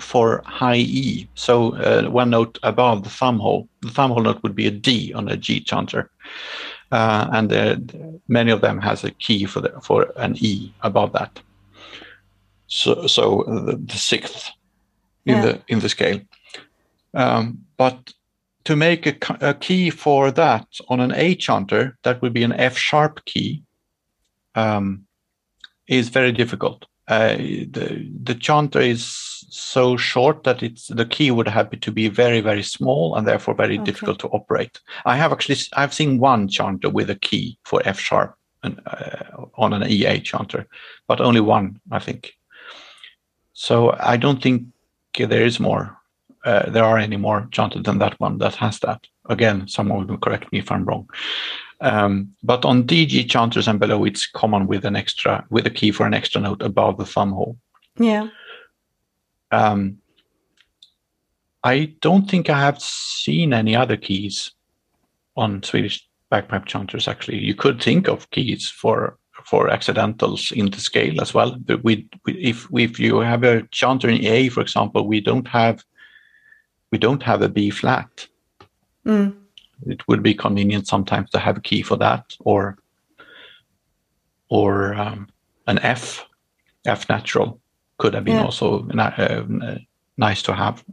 for 0.00 0.42
high 0.44 0.76
E. 0.76 1.28
So 1.34 1.74
uh, 1.76 2.08
one 2.10 2.30
note 2.30 2.58
above 2.62 3.04
the 3.04 3.10
thumb 3.10 3.38
hole. 3.38 3.68
The 3.80 3.90
thumb 3.90 4.10
hole 4.10 4.22
note 4.22 4.42
would 4.42 4.54
be 4.54 4.66
a 4.66 4.70
D 4.70 5.12
on 5.14 5.28
a 5.28 5.36
G 5.36 5.60
chanter, 5.60 6.10
uh, 6.92 7.28
and 7.32 7.52
uh, 7.52 7.76
many 8.28 8.50
of 8.50 8.60
them 8.60 8.80
has 8.80 9.04
a 9.04 9.10
key 9.10 9.46
for 9.46 9.60
the 9.60 9.72
for 9.82 10.12
an 10.16 10.36
E 10.38 10.72
above 10.82 11.12
that. 11.12 11.40
So 12.66 13.06
so 13.06 13.44
the, 13.46 13.76
the 13.76 13.98
sixth 13.98 14.50
in 15.24 15.36
yeah. 15.36 15.42
the 15.42 15.62
in 15.68 15.80
the 15.80 15.88
scale. 15.88 16.20
Um, 17.14 17.64
but 17.76 18.12
to 18.68 18.76
make 18.76 19.06
a, 19.06 19.16
a, 19.40 19.54
key 19.54 19.88
for 19.88 20.30
that 20.30 20.66
on 20.90 21.00
an 21.00 21.14
A 21.14 21.34
chanter, 21.34 21.96
that 22.02 22.20
would 22.20 22.34
be 22.34 22.42
an 22.42 22.52
F 22.52 22.76
sharp 22.76 23.24
key, 23.24 23.62
um, 24.54 25.06
is 25.86 26.10
very 26.10 26.32
difficult. 26.32 26.84
Uh, 27.08 27.36
the 27.76 28.06
the 28.22 28.34
chanter 28.34 28.78
is 28.78 29.06
so 29.48 29.96
short 29.96 30.44
that 30.44 30.62
it's 30.62 30.88
the 30.88 31.06
key 31.06 31.30
would 31.30 31.48
have 31.48 31.70
to 31.80 31.90
be 31.90 32.08
very 32.08 32.42
very 32.42 32.62
small 32.62 33.16
and 33.16 33.26
therefore 33.26 33.54
very 33.54 33.78
okay. 33.78 33.84
difficult 33.90 34.18
to 34.18 34.28
operate. 34.28 34.80
I 35.06 35.16
have 35.16 35.32
actually 35.32 35.56
I've 35.72 35.94
seen 35.94 36.20
one 36.20 36.46
chanter 36.46 36.90
with 36.90 37.08
a 37.08 37.18
key 37.28 37.58
for 37.64 37.80
F 37.86 37.98
sharp 37.98 38.36
and, 38.62 38.78
uh, 38.84 39.46
on 39.54 39.72
an 39.72 39.88
EA 39.88 40.20
chanter, 40.20 40.66
but 41.06 41.22
only 41.22 41.40
one 41.40 41.80
I 41.90 42.00
think. 42.00 42.34
So 43.54 43.96
I 43.98 44.18
don't 44.18 44.42
think 44.42 44.66
there 45.16 45.46
is 45.46 45.58
more 45.58 45.97
uh, 46.44 46.70
there 46.70 46.84
are 46.84 46.98
any 46.98 47.16
more 47.16 47.48
chanted 47.50 47.84
than 47.84 47.98
that 47.98 48.18
one 48.20 48.38
that 48.38 48.54
has 48.56 48.78
that. 48.80 49.06
Again, 49.28 49.68
someone 49.68 50.06
will 50.06 50.18
correct 50.18 50.50
me 50.52 50.58
if 50.58 50.70
I'm 50.70 50.84
wrong. 50.84 51.08
Um, 51.80 52.34
but 52.42 52.64
on 52.64 52.84
DG 52.84 53.30
chanters 53.30 53.68
and 53.68 53.78
below, 53.78 54.04
it's 54.04 54.26
common 54.26 54.66
with 54.66 54.84
an 54.84 54.96
extra 54.96 55.44
with 55.50 55.66
a 55.66 55.70
key 55.70 55.92
for 55.92 56.06
an 56.06 56.14
extra 56.14 56.40
note 56.40 56.62
above 56.62 56.98
the 56.98 57.06
thumb 57.06 57.32
hole. 57.32 57.56
Yeah. 57.98 58.28
Um, 59.50 59.98
I 61.64 61.94
don't 62.00 62.28
think 62.28 62.50
I 62.50 62.58
have 62.58 62.80
seen 62.80 63.52
any 63.52 63.74
other 63.76 63.96
keys 63.96 64.52
on 65.36 65.62
Swedish 65.62 66.06
bagpipe 66.30 66.66
chanters. 66.66 67.08
Actually, 67.08 67.38
you 67.38 67.54
could 67.54 67.82
think 67.82 68.08
of 68.08 68.30
keys 68.30 68.68
for 68.68 69.18
for 69.44 69.70
accidentals 69.70 70.52
in 70.52 70.70
the 70.70 70.80
scale 70.80 71.20
as 71.20 71.32
well. 71.32 71.56
But 71.58 71.84
we, 71.84 72.08
we 72.24 72.32
if 72.34 72.68
if 72.72 72.98
you 72.98 73.18
have 73.20 73.44
a 73.44 73.62
chanter 73.70 74.08
in 74.08 74.24
A, 74.24 74.48
for 74.48 74.60
example, 74.60 75.06
we 75.06 75.20
don't 75.20 75.46
have 75.48 75.84
we 76.90 76.98
don't 76.98 77.22
have 77.22 77.42
a 77.42 77.48
B 77.48 77.70
flat. 77.70 78.26
Mm. 79.06 79.36
It 79.86 80.06
would 80.08 80.22
be 80.22 80.34
convenient 80.34 80.86
sometimes 80.88 81.30
to 81.30 81.38
have 81.38 81.56
a 81.56 81.60
key 81.60 81.82
for 81.82 81.96
that, 81.96 82.24
or 82.40 82.78
or 84.48 84.94
um, 84.94 85.28
an 85.66 85.78
F, 85.80 86.26
F 86.86 87.08
natural 87.08 87.60
could 87.98 88.14
have 88.14 88.24
been 88.24 88.36
yeah. 88.36 88.44
also 88.44 88.88
uh, 88.88 89.78
nice 90.16 90.42
to 90.42 90.54
have. 90.54 90.84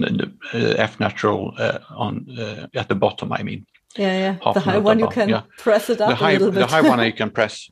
Uh, 0.00 0.28
F 0.52 1.00
natural 1.00 1.54
uh, 1.58 1.78
on 1.90 2.26
uh, 2.38 2.68
at 2.74 2.88
the 2.88 2.94
bottom. 2.94 3.32
I 3.32 3.42
mean. 3.42 3.66
Yeah, 3.96 4.36
yeah. 4.42 4.52
the 4.52 4.60
high 4.60 4.78
one 4.78 4.98
above. 4.98 5.10
you 5.10 5.14
can 5.14 5.28
yeah. 5.28 5.42
press 5.56 5.90
it 5.90 6.00
up 6.00 6.10
the 6.10 6.14
high, 6.14 6.32
a 6.32 6.38
little 6.38 6.52
bit. 6.52 6.60
the 6.60 6.66
high 6.66 6.82
one 6.82 7.04
you 7.04 7.12
can 7.22 7.30
press. 7.30 7.68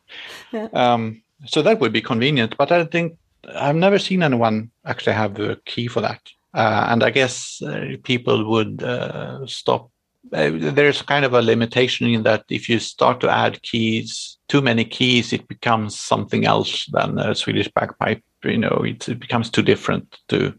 yeah. 0.51 0.69
Um, 0.73 1.23
so 1.45 1.63
that 1.63 1.79
would 1.79 1.93
be 1.93 2.01
convenient, 2.01 2.57
but 2.57 2.73
I 2.73 2.85
think 2.85 3.17
I've 3.55 3.77
never 3.77 3.99
seen 3.99 4.23
anyone 4.23 4.71
actually 4.85 5.13
have 5.13 5.39
a 5.39 5.57
key 5.67 5.87
for 5.87 6.01
that. 6.01 6.21
Uh, 6.57 6.87
and 6.89 7.05
I 7.05 7.11
guess 7.11 7.61
uh, 7.61 7.97
people 8.03 8.49
would 8.49 8.83
uh, 8.83 9.47
stop. 9.47 9.91
there's 10.31 11.03
kind 11.03 11.27
of 11.27 11.35
a 11.35 11.43
limitation 11.43 12.07
in 12.07 12.23
that 12.23 12.45
if 12.49 12.67
you 12.67 12.79
start 12.79 13.21
to 13.21 13.31
add 13.31 13.63
keys, 13.63 14.39
too 14.49 14.63
many 14.63 14.87
keys, 14.87 15.35
it 15.35 15.47
becomes 15.49 16.01
something 16.01 16.47
else 16.47 16.87
than 16.87 17.19
a 17.19 17.35
Swedish 17.35 17.69
bagpipe. 17.75 18.23
You 18.43 18.57
know, 18.57 18.83
it, 18.87 19.07
it 19.07 19.21
becomes 19.21 19.51
too 19.51 19.63
different 19.63 20.19
to 20.29 20.55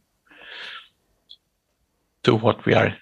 to 2.23 2.35
what 2.35 2.63
we 2.65 2.75
are 2.75 2.95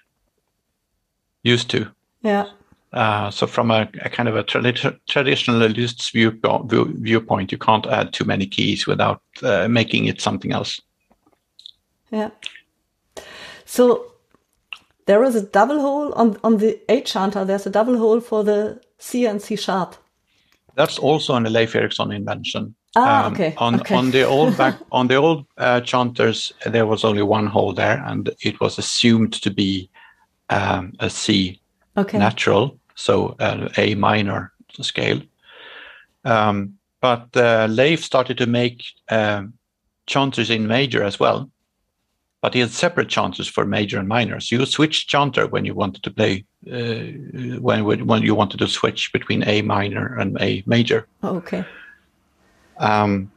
used 1.42 1.68
to. 1.70 1.90
Yeah. 2.22 2.46
Uh, 2.92 3.30
so 3.30 3.46
from 3.46 3.70
a, 3.70 3.88
a, 4.00 4.08
kind 4.08 4.28
of 4.28 4.36
a 4.36 4.44
tradi- 4.44 4.98
traditionalist 5.10 6.12
view, 6.12 6.30
view, 6.66 6.94
viewpoint, 7.00 7.52
you 7.52 7.58
can't 7.58 7.86
add 7.86 8.12
too 8.12 8.24
many 8.24 8.46
keys 8.46 8.86
without 8.86 9.20
uh, 9.42 9.68
making 9.68 10.06
it 10.06 10.20
something 10.20 10.52
else. 10.52 10.80
Yeah. 12.10 12.30
So 13.66 14.12
there 15.06 15.22
is 15.22 15.34
a 15.34 15.42
double 15.42 15.80
hole 15.80 16.12
on, 16.14 16.38
on 16.42 16.58
the 16.58 16.80
A 16.88 17.02
chanter. 17.02 17.44
There's 17.44 17.66
a 17.66 17.70
double 17.70 17.98
hole 17.98 18.20
for 18.20 18.42
the 18.42 18.80
C 18.98 19.26
and 19.26 19.42
C 19.42 19.56
sharp. 19.56 19.96
That's 20.74 20.98
also 20.98 21.34
an 21.34 21.44
Leif 21.44 21.74
Eriksson 21.74 22.12
invention. 22.12 22.74
Ah, 22.96 23.26
um, 23.26 23.34
okay. 23.34 23.54
On 23.58 23.80
okay. 23.80 23.94
on 23.94 24.10
the 24.10 24.22
old 24.22 24.56
back 24.56 24.78
on 24.92 25.08
the 25.08 25.16
old 25.16 25.44
uh, 25.58 25.80
chanters, 25.80 26.52
there 26.64 26.86
was 26.86 27.04
only 27.04 27.22
one 27.22 27.46
hole 27.46 27.72
there, 27.72 28.02
and 28.06 28.30
it 28.40 28.58
was 28.60 28.78
assumed 28.78 29.34
to 29.42 29.50
be 29.50 29.90
um, 30.48 30.92
a 31.00 31.10
C 31.10 31.60
okay. 31.96 32.18
natural, 32.18 32.78
so 32.94 33.36
uh, 33.38 33.68
A 33.76 33.94
minor 33.94 34.52
scale. 34.80 35.20
Um, 36.24 36.78
but 37.00 37.36
uh, 37.36 37.66
Leif 37.70 38.02
started 38.02 38.38
to 38.38 38.46
make 38.46 38.84
um, 39.10 39.54
chanters 40.06 40.50
in 40.50 40.66
major 40.66 41.02
as 41.02 41.20
well, 41.20 41.50
but 42.46 42.54
he 42.54 42.60
had 42.60 42.70
separate 42.70 43.08
chanters 43.08 43.48
for 43.48 43.64
major 43.66 43.98
and 43.98 44.06
minor. 44.06 44.38
So 44.38 44.54
you 44.54 44.66
switch 44.66 45.08
chanter 45.08 45.48
when 45.48 45.64
you 45.64 45.74
wanted 45.74 46.04
to 46.04 46.12
play, 46.12 46.44
uh, 46.72 47.58
when 47.58 48.06
when 48.06 48.22
you 48.22 48.36
wanted 48.36 48.58
to 48.58 48.68
switch 48.68 49.12
between 49.12 49.42
A 49.48 49.62
minor 49.62 50.16
and 50.16 50.40
A 50.40 50.62
major. 50.64 51.08
okay. 51.24 51.64
Um, 52.78 53.32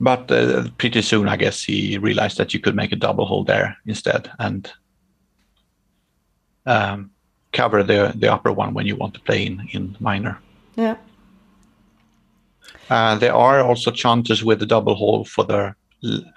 but 0.00 0.28
uh, 0.32 0.68
pretty 0.78 1.00
soon, 1.02 1.28
I 1.28 1.36
guess 1.36 1.62
he 1.62 1.96
realized 1.98 2.38
that 2.38 2.52
you 2.52 2.58
could 2.58 2.74
make 2.74 2.90
a 2.90 2.96
double 2.96 3.24
hole 3.24 3.44
there 3.44 3.76
instead 3.86 4.32
and 4.40 4.72
um, 6.66 7.12
cover 7.52 7.84
the 7.84 8.14
the 8.16 8.32
upper 8.34 8.52
one 8.52 8.74
when 8.74 8.86
you 8.86 8.96
want 8.96 9.14
to 9.14 9.20
play 9.20 9.46
in 9.46 9.68
in 9.70 9.96
minor. 10.00 10.40
Yeah. 10.74 10.96
Uh, 12.90 13.14
there 13.14 13.34
are 13.34 13.62
also 13.62 13.92
chanters 13.92 14.42
with 14.42 14.60
a 14.60 14.66
double 14.66 14.96
hole 14.96 15.24
for 15.24 15.44
the 15.44 15.76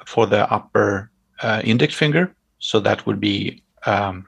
for 0.05 0.27
the 0.27 0.51
upper 0.51 1.11
uh, 1.41 1.61
index 1.63 1.93
finger. 1.95 2.33
So 2.59 2.79
that 2.79 3.05
would 3.05 3.19
be 3.19 3.63
um, 3.85 4.27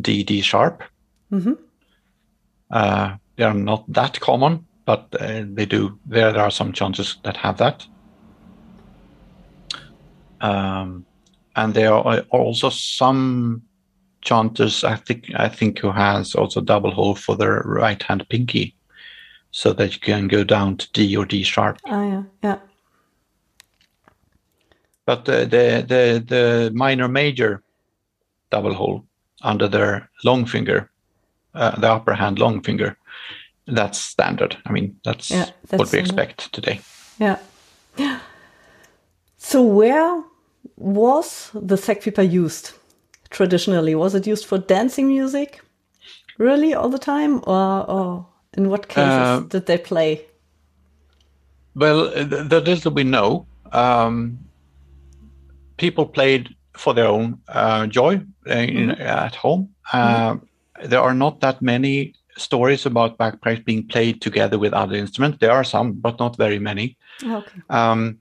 D, 0.00 0.22
D 0.22 0.40
sharp. 0.40 0.82
Mm-hmm. 1.30 1.52
Uh, 2.70 3.16
they 3.36 3.44
are 3.44 3.54
not 3.54 3.84
that 3.92 4.20
common, 4.20 4.66
but 4.84 5.06
uh, 5.20 5.44
they 5.46 5.66
do. 5.66 5.98
There, 6.06 6.32
there 6.32 6.42
are 6.42 6.50
some 6.50 6.72
chances 6.72 7.18
that 7.22 7.36
have 7.36 7.58
that. 7.58 7.86
Um, 10.40 11.04
and 11.54 11.74
there 11.74 11.92
are 11.92 12.20
also 12.30 12.70
some 12.70 13.62
chanters, 14.20 14.84
I 14.84 14.96
think, 14.96 15.30
I 15.36 15.48
think 15.48 15.78
who 15.78 15.90
has 15.90 16.34
also 16.34 16.60
double 16.60 16.90
hole 16.90 17.14
for 17.14 17.36
their 17.36 17.62
right 17.64 18.02
hand 18.02 18.28
pinky, 18.28 18.74
so 19.50 19.72
that 19.72 19.94
you 19.94 20.00
can 20.00 20.28
go 20.28 20.44
down 20.44 20.76
to 20.76 20.92
D 20.92 21.16
or 21.16 21.24
D 21.24 21.42
sharp. 21.42 21.78
Oh 21.86 22.08
yeah, 22.08 22.22
yeah. 22.42 22.58
But 25.06 25.24
the, 25.24 25.46
the, 25.46 25.84
the, 25.86 26.24
the 26.26 26.70
minor 26.74 27.08
major 27.08 27.62
double 28.50 28.74
hole 28.74 29.04
under 29.42 29.68
their 29.68 30.10
long 30.24 30.44
finger, 30.44 30.90
uh, 31.54 31.78
the 31.80 31.92
upper 31.92 32.12
hand 32.14 32.38
long 32.38 32.60
finger, 32.60 32.98
that's 33.66 33.98
standard. 33.98 34.56
I 34.66 34.72
mean, 34.72 34.98
that's, 35.04 35.30
yeah, 35.30 35.50
that's 35.68 35.78
what 35.78 35.92
we 35.92 35.98
expect 35.98 36.52
today. 36.52 36.80
Yeah. 37.18 37.38
Yeah. 37.96 38.20
So 39.38 39.62
where 39.62 40.24
was 40.76 41.50
the 41.54 41.76
säckpipa 41.76 42.28
used 42.28 42.72
traditionally? 43.30 43.94
Was 43.94 44.14
it 44.16 44.26
used 44.26 44.44
for 44.44 44.58
dancing 44.58 45.06
music, 45.06 45.60
really 46.38 46.74
all 46.74 46.88
the 46.88 46.98
time, 46.98 47.42
or, 47.46 47.88
or 47.88 48.26
in 48.54 48.70
what 48.70 48.88
cases 48.88 49.06
uh, 49.06 49.44
did 49.48 49.66
they 49.66 49.78
play? 49.78 50.26
Well, 51.76 52.10
the, 52.10 52.42
the 52.42 52.60
little 52.60 52.90
we 52.90 53.04
know, 53.04 53.46
um, 53.70 54.38
people 55.76 56.06
played 56.06 56.54
for 56.76 56.94
their 56.94 57.06
own 57.06 57.40
uh, 57.48 57.86
joy 57.86 58.20
uh, 58.48 58.52
in, 58.52 58.90
mm-hmm. 58.90 59.00
at 59.00 59.34
home. 59.34 59.70
Uh, 59.92 60.34
mm-hmm. 60.34 60.88
There 60.88 61.00
are 61.00 61.14
not 61.14 61.40
that 61.40 61.62
many 61.62 62.14
stories 62.36 62.84
about 62.84 63.18
bagpipes 63.18 63.62
being 63.64 63.86
played 63.86 64.20
together 64.20 64.58
with 64.58 64.72
other 64.72 64.94
instruments. 64.94 65.38
There 65.40 65.52
are 65.52 65.64
some, 65.64 65.92
but 65.92 66.18
not 66.18 66.36
very 66.36 66.58
many. 66.58 66.96
Okay. 67.24 67.60
Um, 67.70 68.20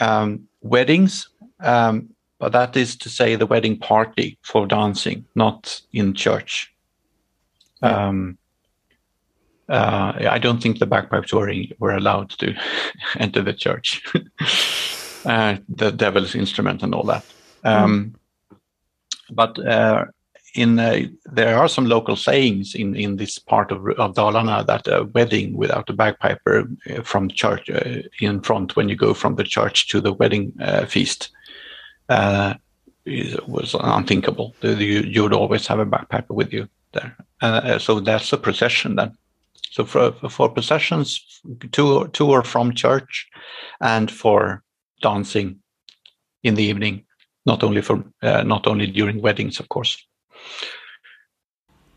um, 0.00 0.46
weddings, 0.60 1.28
um, 1.60 2.10
but 2.38 2.52
that 2.52 2.76
is 2.76 2.96
to 2.96 3.08
say 3.08 3.34
the 3.34 3.46
wedding 3.46 3.78
party 3.78 4.38
for 4.42 4.66
dancing, 4.66 5.24
not 5.34 5.80
in 5.92 6.14
church. 6.14 6.72
Yeah. 7.82 8.08
Um, 8.08 8.38
uh, 9.68 10.12
I 10.30 10.38
don't 10.38 10.62
think 10.62 10.78
the 10.78 10.86
bagpipes 10.86 11.32
were, 11.32 11.52
were 11.78 11.94
allowed 11.94 12.30
to 12.30 12.54
enter 13.18 13.42
the 13.42 13.52
church. 13.52 14.02
uh, 15.28 15.56
the 15.68 15.90
devil's 15.92 16.34
instrument 16.34 16.82
and 16.82 16.94
all 16.94 17.04
that. 17.04 17.24
Um. 17.64 18.14
But 19.30 19.58
uh, 19.58 20.06
in 20.54 20.78
uh, 20.78 21.02
there 21.26 21.58
are 21.58 21.68
some 21.68 21.84
local 21.84 22.16
sayings 22.16 22.74
in 22.74 22.96
in 22.96 23.16
this 23.16 23.38
part 23.38 23.70
of 23.70 23.86
of 23.98 24.14
Dalarna 24.14 24.64
that 24.66 24.88
a 24.88 25.04
wedding 25.04 25.54
without 25.54 25.90
a 25.90 25.92
bagpiper 25.92 26.66
from 27.04 27.28
church 27.28 27.68
in 28.20 28.40
front 28.40 28.74
when 28.74 28.88
you 28.88 28.96
go 28.96 29.12
from 29.14 29.36
the 29.36 29.44
church 29.44 29.88
to 29.88 30.00
the 30.00 30.14
wedding 30.14 30.52
feast 30.86 31.30
was 33.46 33.76
unthinkable. 33.78 34.54
You, 34.62 35.02
you 35.14 35.22
would 35.22 35.34
always 35.34 35.66
have 35.66 35.78
a 35.78 35.84
bagpiper 35.84 36.32
with 36.32 36.52
you 36.52 36.68
there, 36.92 37.78
so 37.78 38.00
that's 38.00 38.32
a 38.32 38.38
procession 38.38 38.96
then. 38.96 39.16
So 39.70 39.84
for 39.84 40.12
for 40.30 40.48
processions 40.48 41.40
to 41.72 42.08
to 42.08 42.30
or 42.30 42.42
from 42.42 42.74
church, 42.74 43.28
and 43.80 44.10
for 44.10 44.62
dancing 45.00 45.60
in 46.42 46.54
the 46.54 46.62
evening, 46.62 47.04
not 47.46 47.62
only 47.62 47.82
for 47.82 48.04
not 48.22 48.66
only 48.66 48.86
during 48.86 49.22
weddings, 49.22 49.60
of 49.60 49.68
course. 49.68 49.96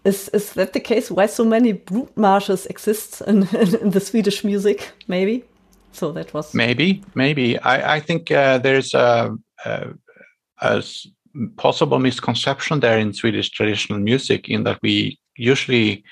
Is 0.04 0.30
is 0.30 0.54
that 0.54 0.74
the 0.74 0.80
case? 0.80 1.12
Why 1.12 1.28
so 1.28 1.46
many 1.46 1.74
brutmarsches 1.74 2.68
exist 2.70 3.22
in, 3.22 3.48
in, 3.56 3.76
in, 3.76 3.90
the 3.92 4.00
Swedish 4.00 4.44
music? 4.44 4.92
Maybe. 5.08 5.44
So 5.92 6.12
that 6.14 6.34
was 6.34 6.54
maybe 6.54 7.04
maybe. 7.14 7.60
I 7.60 7.98
I 7.98 8.00
think 8.00 8.32
uh, 8.32 8.58
there's 8.58 8.96
a, 8.96 9.38
a, 9.64 9.94
a 10.62 10.84
possible 11.58 12.00
misconception 12.00 12.80
there 12.80 12.98
in 12.98 13.14
Swedish 13.14 13.52
traditional 13.52 14.00
music 14.00 14.50
in 14.50 14.64
that 14.64 14.80
we 14.82 15.20
usually 15.38 16.04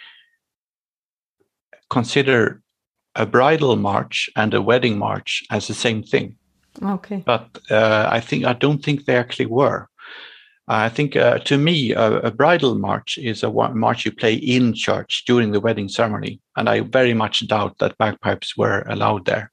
consider 1.90 2.62
a 3.16 3.26
bridal 3.26 3.76
march 3.76 4.30
and 4.36 4.54
a 4.54 4.62
wedding 4.62 4.98
march 4.98 5.44
as 5.50 5.68
the 5.68 5.74
same 5.74 6.04
thing. 6.04 6.36
Okay. 6.82 7.24
But 7.26 7.60
uh, 7.70 8.08
I 8.12 8.20
think 8.20 8.46
I 8.46 8.54
don't 8.54 8.84
think 8.84 9.06
they 9.06 9.16
actually 9.16 9.48
were. 9.48 9.90
I 10.70 10.88
think 10.88 11.16
uh, 11.16 11.40
to 11.40 11.58
me, 11.58 11.94
a, 11.94 12.30
bridal 12.30 12.76
march 12.76 13.18
is 13.18 13.42
a 13.42 13.52
march 13.52 14.06
you 14.06 14.12
play 14.12 14.36
in 14.36 14.76
church 14.76 15.24
during 15.26 15.52
the 15.52 15.60
wedding 15.60 15.90
ceremony. 15.90 16.40
And 16.56 16.70
I 16.70 16.82
very 16.82 17.16
much 17.16 17.48
doubt 17.48 17.80
that 17.80 17.98
bagpipes 17.98 18.56
were 18.56 18.84
allowed 18.88 19.26
there. 19.26 19.52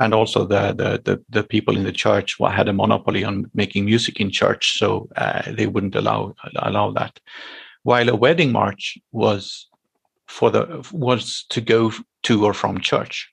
And 0.00 0.12
also, 0.12 0.44
the, 0.44 0.72
the, 0.72 1.00
the, 1.04 1.24
the 1.30 1.44
people 1.44 1.76
in 1.76 1.84
the 1.84 1.92
church 1.92 2.36
had 2.40 2.68
a 2.68 2.72
monopoly 2.72 3.22
on 3.22 3.48
making 3.54 3.84
music 3.84 4.20
in 4.20 4.30
church, 4.30 4.76
so 4.76 5.08
uh, 5.16 5.42
they 5.52 5.66
wouldn't 5.66 5.94
allow 5.94 6.34
allow 6.56 6.90
that. 6.90 7.18
While 7.84 8.10
a 8.10 8.16
wedding 8.16 8.52
march 8.52 8.98
was 9.12 9.68
for 10.26 10.50
the 10.50 10.86
was 10.92 11.46
to 11.50 11.60
go 11.62 11.92
to 12.24 12.44
or 12.44 12.52
from 12.52 12.80
church, 12.80 13.32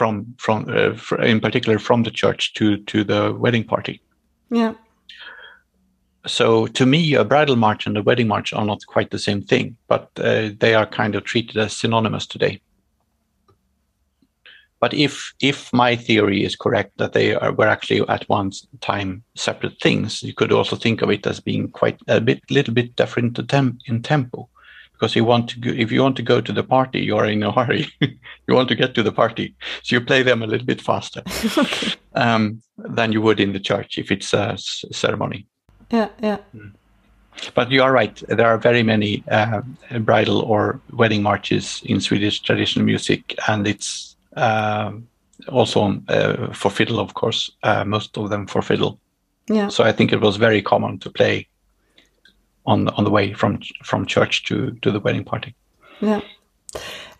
from 0.00 0.14
from 0.44 0.58
uh, 0.80 0.92
in 1.32 1.40
particular 1.46 1.78
from 1.78 2.04
the 2.06 2.14
church 2.22 2.42
to 2.58 2.66
to 2.92 3.04
the 3.04 3.20
wedding 3.44 3.66
party. 3.72 3.96
Yeah 4.50 4.74
so 6.26 6.66
to 6.66 6.86
me, 6.86 7.14
a 7.14 7.24
bridal 7.24 7.56
march 7.56 7.86
and 7.86 7.96
a 7.96 8.02
wedding 8.02 8.28
march 8.28 8.52
are 8.52 8.64
not 8.64 8.84
quite 8.86 9.10
the 9.10 9.18
same 9.18 9.42
thing, 9.42 9.76
but 9.88 10.10
uh, 10.18 10.50
they 10.58 10.74
are 10.74 10.86
kind 10.86 11.14
of 11.14 11.24
treated 11.24 11.56
as 11.56 11.76
synonymous 11.76 12.26
today. 12.26 12.60
But 14.80 14.94
if 14.94 15.34
if 15.40 15.72
my 15.72 15.96
theory 15.96 16.44
is 16.44 16.56
correct 16.56 16.96
that 16.98 17.12
they 17.12 17.34
are, 17.34 17.52
were 17.52 17.68
actually 17.68 18.00
at 18.08 18.28
one 18.28 18.52
time 18.80 19.22
separate 19.34 19.78
things, 19.80 20.22
you 20.22 20.34
could 20.34 20.52
also 20.52 20.76
think 20.76 21.02
of 21.02 21.10
it 21.10 21.26
as 21.26 21.40
being 21.40 21.68
quite 21.68 21.98
a 22.08 22.20
bit, 22.20 22.40
little 22.50 22.72
bit 22.74 22.96
different 22.96 23.38
in 23.86 24.02
tempo, 24.02 24.48
because 25.00 25.16
you 25.16 25.24
want 25.24 25.48
to 25.48 25.58
go, 25.58 25.70
if 25.70 25.90
you 25.90 26.02
want 26.02 26.16
to 26.16 26.22
go 26.22 26.42
to 26.42 26.52
the 26.52 26.62
party, 26.62 27.00
you 27.00 27.16
are 27.16 27.24
in 27.24 27.42
a 27.42 27.50
hurry. 27.50 27.88
you 28.00 28.54
want 28.54 28.68
to 28.68 28.74
get 28.74 28.94
to 28.94 29.02
the 29.02 29.12
party, 29.12 29.54
so 29.82 29.96
you 29.96 30.00
play 30.00 30.22
them 30.22 30.42
a 30.42 30.46
little 30.46 30.66
bit 30.66 30.82
faster 30.82 31.22
okay. 31.58 31.94
um, 32.14 32.62
than 32.76 33.10
you 33.10 33.22
would 33.22 33.40
in 33.40 33.52
the 33.52 33.60
church 33.60 33.96
if 33.96 34.10
it's 34.10 34.34
a 34.34 34.56
ceremony 34.92 35.46
yeah, 35.90 36.08
yeah. 36.22 36.38
Mm. 36.54 36.72
But 37.54 37.70
you 37.70 37.82
are 37.82 37.92
right. 37.92 38.22
There 38.28 38.46
are 38.46 38.58
very 38.58 38.82
many 38.82 39.24
uh, 39.30 39.62
bridal 40.00 40.42
or 40.42 40.80
wedding 40.92 41.22
marches 41.22 41.82
in 41.84 42.00
Swedish 42.00 42.40
traditional 42.40 42.84
music, 42.84 43.34
and 43.48 43.66
it's 43.66 44.16
uh, 44.36 44.92
also 45.48 46.02
uh, 46.08 46.52
for 46.52 46.70
fiddle, 46.70 47.00
of 47.00 47.14
course. 47.14 47.50
Uh, 47.62 47.84
most 47.84 48.16
of 48.18 48.30
them 48.30 48.46
for 48.46 48.62
fiddle. 48.62 49.00
Yeah. 49.48 49.68
So 49.68 49.84
I 49.84 49.92
think 49.92 50.12
it 50.12 50.20
was 50.20 50.36
very 50.36 50.62
common 50.62 50.98
to 51.00 51.10
play 51.10 51.48
on 52.66 52.88
on 52.88 53.04
the 53.04 53.10
way 53.10 53.32
from 53.32 53.60
from 53.84 54.06
church 54.06 54.44
to 54.44 54.72
to 54.82 54.90
the 54.90 55.00
wedding 55.00 55.24
party. 55.24 55.54
Yeah. 56.00 56.20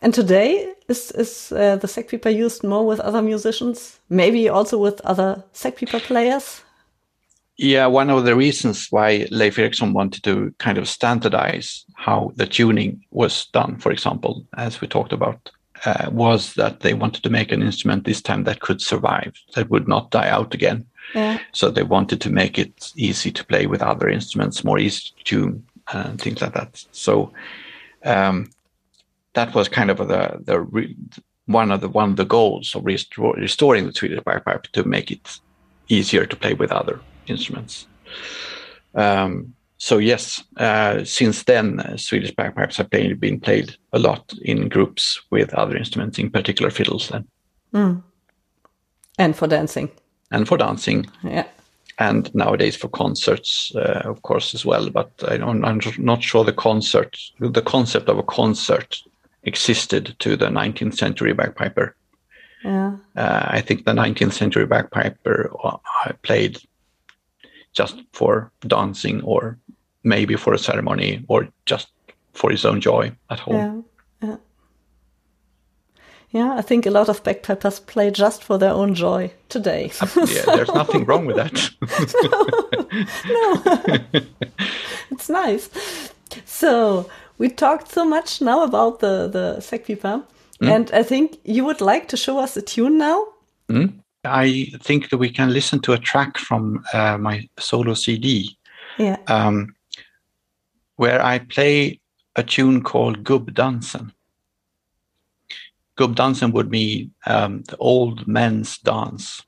And 0.02 0.14
today 0.14 0.72
is 0.88 1.10
is 1.12 1.52
uh, 1.52 1.76
the 1.76 1.86
säckpipa 1.86 2.34
used 2.34 2.64
more 2.64 2.86
with 2.86 3.00
other 3.00 3.22
musicians, 3.22 4.00
maybe 4.08 4.48
also 4.48 4.78
with 4.78 5.00
other 5.04 5.44
säckpipa 5.52 6.00
players? 6.00 6.62
Yeah, 7.62 7.88
one 7.88 8.08
of 8.08 8.24
the 8.24 8.34
reasons 8.34 8.86
why 8.90 9.26
Leif 9.30 9.58
Eriksson 9.58 9.92
wanted 9.92 10.24
to 10.24 10.54
kind 10.58 10.78
of 10.78 10.88
standardize 10.88 11.84
how 11.94 12.32
the 12.36 12.46
tuning 12.46 13.04
was 13.10 13.46
done, 13.52 13.76
for 13.76 13.92
example, 13.92 14.46
as 14.56 14.80
we 14.80 14.88
talked 14.88 15.12
about, 15.12 15.50
uh, 15.84 16.08
was 16.10 16.54
that 16.54 16.80
they 16.80 16.94
wanted 16.94 17.22
to 17.22 17.28
make 17.28 17.52
an 17.52 17.62
instrument 17.62 18.04
this 18.04 18.22
time 18.22 18.44
that 18.44 18.60
could 18.60 18.80
survive, 18.80 19.34
that 19.54 19.68
would 19.68 19.86
not 19.86 20.10
die 20.10 20.30
out 20.30 20.54
again. 20.54 20.86
Yeah. 21.14 21.38
So 21.52 21.70
they 21.70 21.82
wanted 21.82 22.20
to 22.20 22.30
make 22.30 22.58
it 22.58 22.92
easy 22.96 23.32
to 23.32 23.44
play 23.44 23.66
with 23.66 23.82
other 23.82 24.08
instruments, 24.08 24.64
more 24.64 24.78
easy 24.78 25.10
to 25.16 25.24
tune, 25.24 25.66
and 25.92 26.20
things 26.20 26.40
like 26.40 26.54
that. 26.54 26.84
So 26.92 27.32
um, 28.04 28.50
that 29.34 29.54
was 29.54 29.68
kind 29.68 29.90
of 29.90 29.98
the 29.98 30.40
the 30.44 30.60
re- 30.60 30.96
one 31.46 31.72
of 31.72 31.80
the 31.80 31.88
one 31.88 32.10
of 32.10 32.16
the 32.16 32.24
goals 32.24 32.74
of 32.74 32.84
restore, 32.84 33.34
restoring 33.34 33.86
the 33.86 33.92
Swedish 33.92 34.22
bagpipe 34.24 34.64
to 34.72 34.84
make 34.84 35.10
it 35.10 35.40
easier 35.88 36.26
to 36.26 36.36
play 36.36 36.54
with 36.54 36.72
other 36.72 37.00
instruments. 37.26 37.86
Um, 38.94 39.54
so 39.78 39.98
yes, 39.98 40.44
uh, 40.58 41.04
since 41.04 41.44
then, 41.44 41.80
uh, 41.80 41.96
Swedish 41.96 42.34
bagpipes 42.34 42.76
have 42.76 42.90
been 42.90 43.40
played 43.40 43.76
a 43.92 43.98
lot 43.98 44.32
in 44.42 44.68
groups 44.68 45.20
with 45.30 45.54
other 45.54 45.76
instruments, 45.76 46.18
in 46.18 46.30
particular 46.30 46.70
fiddles. 46.70 47.08
Then, 47.08 47.26
mm. 47.72 48.02
and 49.18 49.34
for 49.34 49.48
dancing, 49.48 49.90
and 50.30 50.46
for 50.46 50.56
dancing, 50.56 51.06
yeah, 51.22 51.46
and 51.98 52.34
nowadays 52.34 52.76
for 52.76 52.88
concerts, 52.88 53.72
uh, 53.74 54.02
of 54.04 54.22
course, 54.22 54.54
as 54.54 54.64
well. 54.64 54.90
But 54.90 55.10
I 55.26 55.34
am 55.34 55.80
not 55.98 56.22
sure 56.22 56.44
the 56.44 56.52
concert, 56.52 57.16
the 57.38 57.62
concept 57.62 58.08
of 58.08 58.18
a 58.18 58.22
concert, 58.22 59.02
existed 59.44 60.16
to 60.18 60.36
the 60.36 60.46
19th 60.46 60.96
century 60.96 61.32
bagpiper. 61.32 61.94
Yeah, 62.64 62.96
uh, 63.16 63.46
I 63.48 63.60
think 63.60 63.84
the 63.84 63.92
19th 63.92 64.32
century 64.32 64.66
bagpiper 64.66 65.50
uh, 65.64 65.78
played 66.22 66.58
just 67.72 68.02
for 68.12 68.50
dancing 68.66 69.22
or 69.22 69.58
maybe 70.02 70.36
for 70.36 70.54
a 70.54 70.58
ceremony 70.58 71.24
or 71.28 71.48
just 71.66 71.88
for 72.32 72.50
his 72.50 72.64
own 72.64 72.80
joy 72.80 73.12
at 73.30 73.38
home. 73.38 73.84
Yeah, 74.22 74.28
yeah. 74.28 74.36
Yeah, 76.32 76.54
I 76.56 76.62
think 76.62 76.86
a 76.86 76.90
lot 76.90 77.08
of 77.08 77.24
bagpipers 77.24 77.80
play 77.80 78.10
just 78.10 78.44
for 78.44 78.56
their 78.56 78.72
own 78.72 78.94
joy 78.94 79.32
today. 79.48 79.90
yeah, 80.16 80.44
there's 80.46 80.72
nothing 80.72 81.04
wrong 81.04 81.26
with 81.26 81.36
that. 81.36 81.70
no, 83.26 84.20
no. 84.20 84.20
it's 85.10 85.28
nice. 85.28 85.70
So 86.44 87.10
we 87.38 87.48
talked 87.48 87.90
so 87.90 88.04
much 88.04 88.40
now 88.40 88.62
about 88.62 89.00
the 89.00 89.28
the 89.28 89.56
säckpipa, 89.58 90.22
mm. 90.62 90.70
and 90.70 90.90
I 90.92 91.02
think 91.02 91.38
you 91.44 91.64
would 91.64 91.80
like 91.80 92.06
to 92.08 92.16
show 92.16 92.38
us 92.38 92.56
a 92.56 92.62
tune 92.62 92.98
now. 92.98 93.26
Mm. 93.68 93.94
I 94.24 94.70
think 94.82 95.10
that 95.10 95.18
we 95.18 95.30
can 95.30 95.52
listen 95.52 95.80
to 95.80 95.94
a 95.94 95.98
track 95.98 96.38
from 96.38 96.84
uh, 96.92 97.18
my 97.18 97.48
solo 97.58 97.94
CD, 97.94 98.56
yeah. 98.98 99.16
um, 99.26 99.74
where 100.96 101.24
I 101.24 101.38
play 101.38 101.98
a 102.36 102.42
tune 102.42 102.82
called 102.82 103.24
Gubbdansen. 106.00 106.50
Gubbdansen 106.50 106.52
would 106.52 106.70
mean 106.70 107.12
um, 107.26 107.62
the 107.68 107.76
old 107.76 108.26
men's 108.26 108.78
dance. 108.78 109.42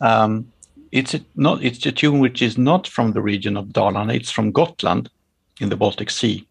Um, 0.00 0.52
it's 0.92 1.14
a, 1.14 1.20
not. 1.34 1.62
It's 1.62 1.86
a 1.86 1.92
tune 1.92 2.20
which 2.20 2.42
is 2.42 2.58
not 2.58 2.86
from 2.86 3.12
the 3.12 3.22
region 3.22 3.56
of 3.56 3.66
Dalarna. 3.66 4.14
It's 4.14 4.30
from 4.30 4.52
Gotland, 4.52 5.10
in 5.60 5.68
the 5.68 5.76
Baltic 5.76 6.10
Sea, 6.10 6.46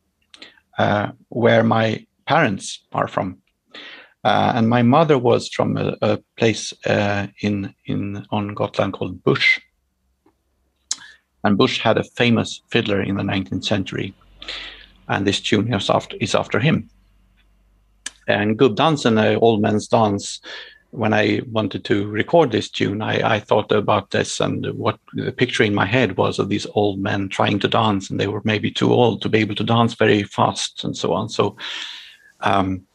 uh, 0.77 1.11
where 1.29 1.63
my 1.63 2.05
parents 2.25 2.79
are 2.93 3.07
from. 3.07 3.37
Uh, 4.23 4.53
and 4.55 4.69
my 4.69 4.81
mother 4.81 5.17
was 5.17 5.49
from 5.49 5.77
a, 5.77 5.97
a 6.01 6.17
place 6.37 6.73
uh, 6.85 7.27
in 7.41 7.73
in 7.85 8.25
on 8.31 8.53
Gotland 8.53 8.93
called 8.93 9.23
Burs. 9.23 9.59
And 11.43 11.57
Burs 11.57 11.77
had 11.77 11.97
a 11.97 12.03
famous 12.03 12.61
fiddler 12.69 13.01
in 13.01 13.17
the 13.17 13.23
19th 13.23 13.65
century, 13.65 14.13
and 15.09 15.27
this 15.27 15.41
tune 15.41 15.73
is 15.73 15.89
after 15.89 16.17
is 16.21 16.35
after 16.35 16.59
him. 16.59 16.89
And 18.27 18.57
Gubbdansen, 18.57 19.17
an 19.19 19.37
old 19.37 19.61
man's 19.61 19.87
dance. 19.87 20.39
When 20.91 21.13
I 21.13 21.41
wanted 21.51 21.83
to 21.85 22.07
record 22.07 22.51
this 22.51 22.69
tune, 22.69 23.01
I, 23.01 23.35
I 23.35 23.39
thought 23.39 23.71
about 23.71 24.11
this, 24.11 24.39
and 24.39 24.67
what 24.77 24.99
the 25.13 25.31
picture 25.31 25.63
in 25.63 25.73
my 25.73 25.87
head 25.87 26.17
was 26.17 26.37
of 26.37 26.49
these 26.49 26.67
old 26.75 26.99
men 26.99 27.29
trying 27.29 27.59
to 27.59 27.67
dance, 27.67 28.11
and 28.11 28.19
they 28.19 28.27
were 28.27 28.41
maybe 28.43 28.69
too 28.69 28.93
old 28.93 29.21
to 29.23 29.29
be 29.29 29.39
able 29.39 29.55
to 29.55 29.63
dance 29.63 29.95
very 29.95 30.23
fast, 30.23 30.83
and 30.83 30.95
so 30.95 31.13
on. 31.13 31.29
So. 31.29 31.57
Um, 32.41 32.85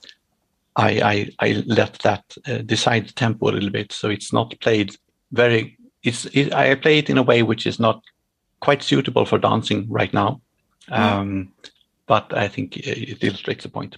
I, 0.76 1.31
I, 1.41 1.47
I 1.49 1.64
let 1.66 1.95
that 2.05 2.37
uh, 2.47 2.59
decide 2.59 3.09
the 3.09 3.12
tempo 3.12 3.49
a 3.49 3.51
little 3.51 3.70
bit, 3.70 3.91
so 3.91 4.11
it's 4.11 4.33
not 4.33 4.55
played 4.61 4.95
very. 5.33 5.76
It's 6.05 6.26
it, 6.26 6.55
I 6.55 6.76
play 6.76 6.99
it 6.99 7.11
in 7.11 7.18
a 7.18 7.22
way 7.22 7.43
which 7.43 7.66
is 7.66 7.81
not 7.81 8.01
quite 8.61 8.85
suitable 8.85 9.24
for 9.24 9.39
dancing 9.39 9.87
right 9.89 10.12
now. 10.12 10.41
Um, 10.91 11.53
but 12.07 12.37
I 12.37 12.49
think 12.49 12.76
it 12.76 13.22
illustrates 13.22 13.64
the 13.64 13.70
point. 13.70 13.97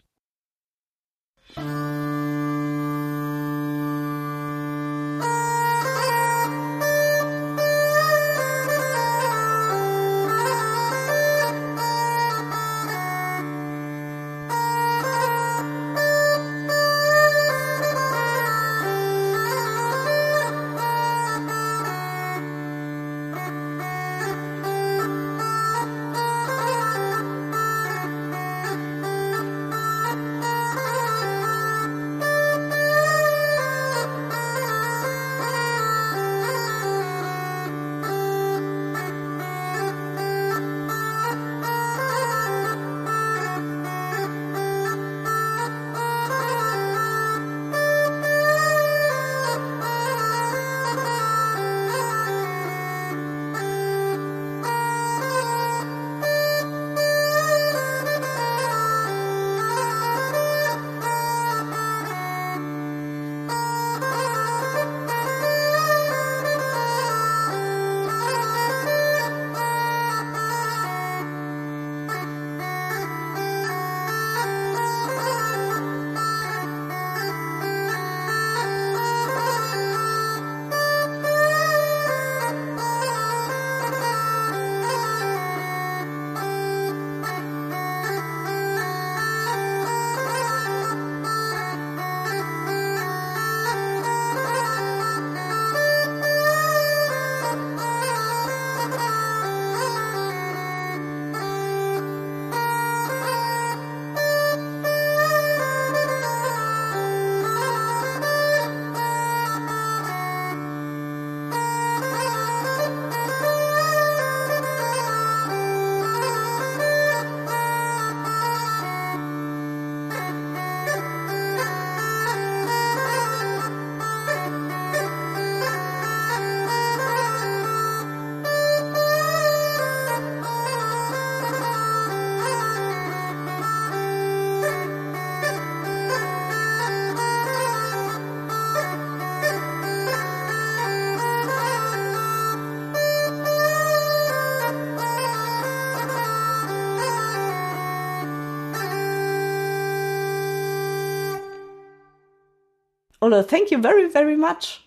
Thank 153.43 153.71
you 153.71 153.79
very, 153.79 154.09
very 154.09 154.37
much. 154.37 154.81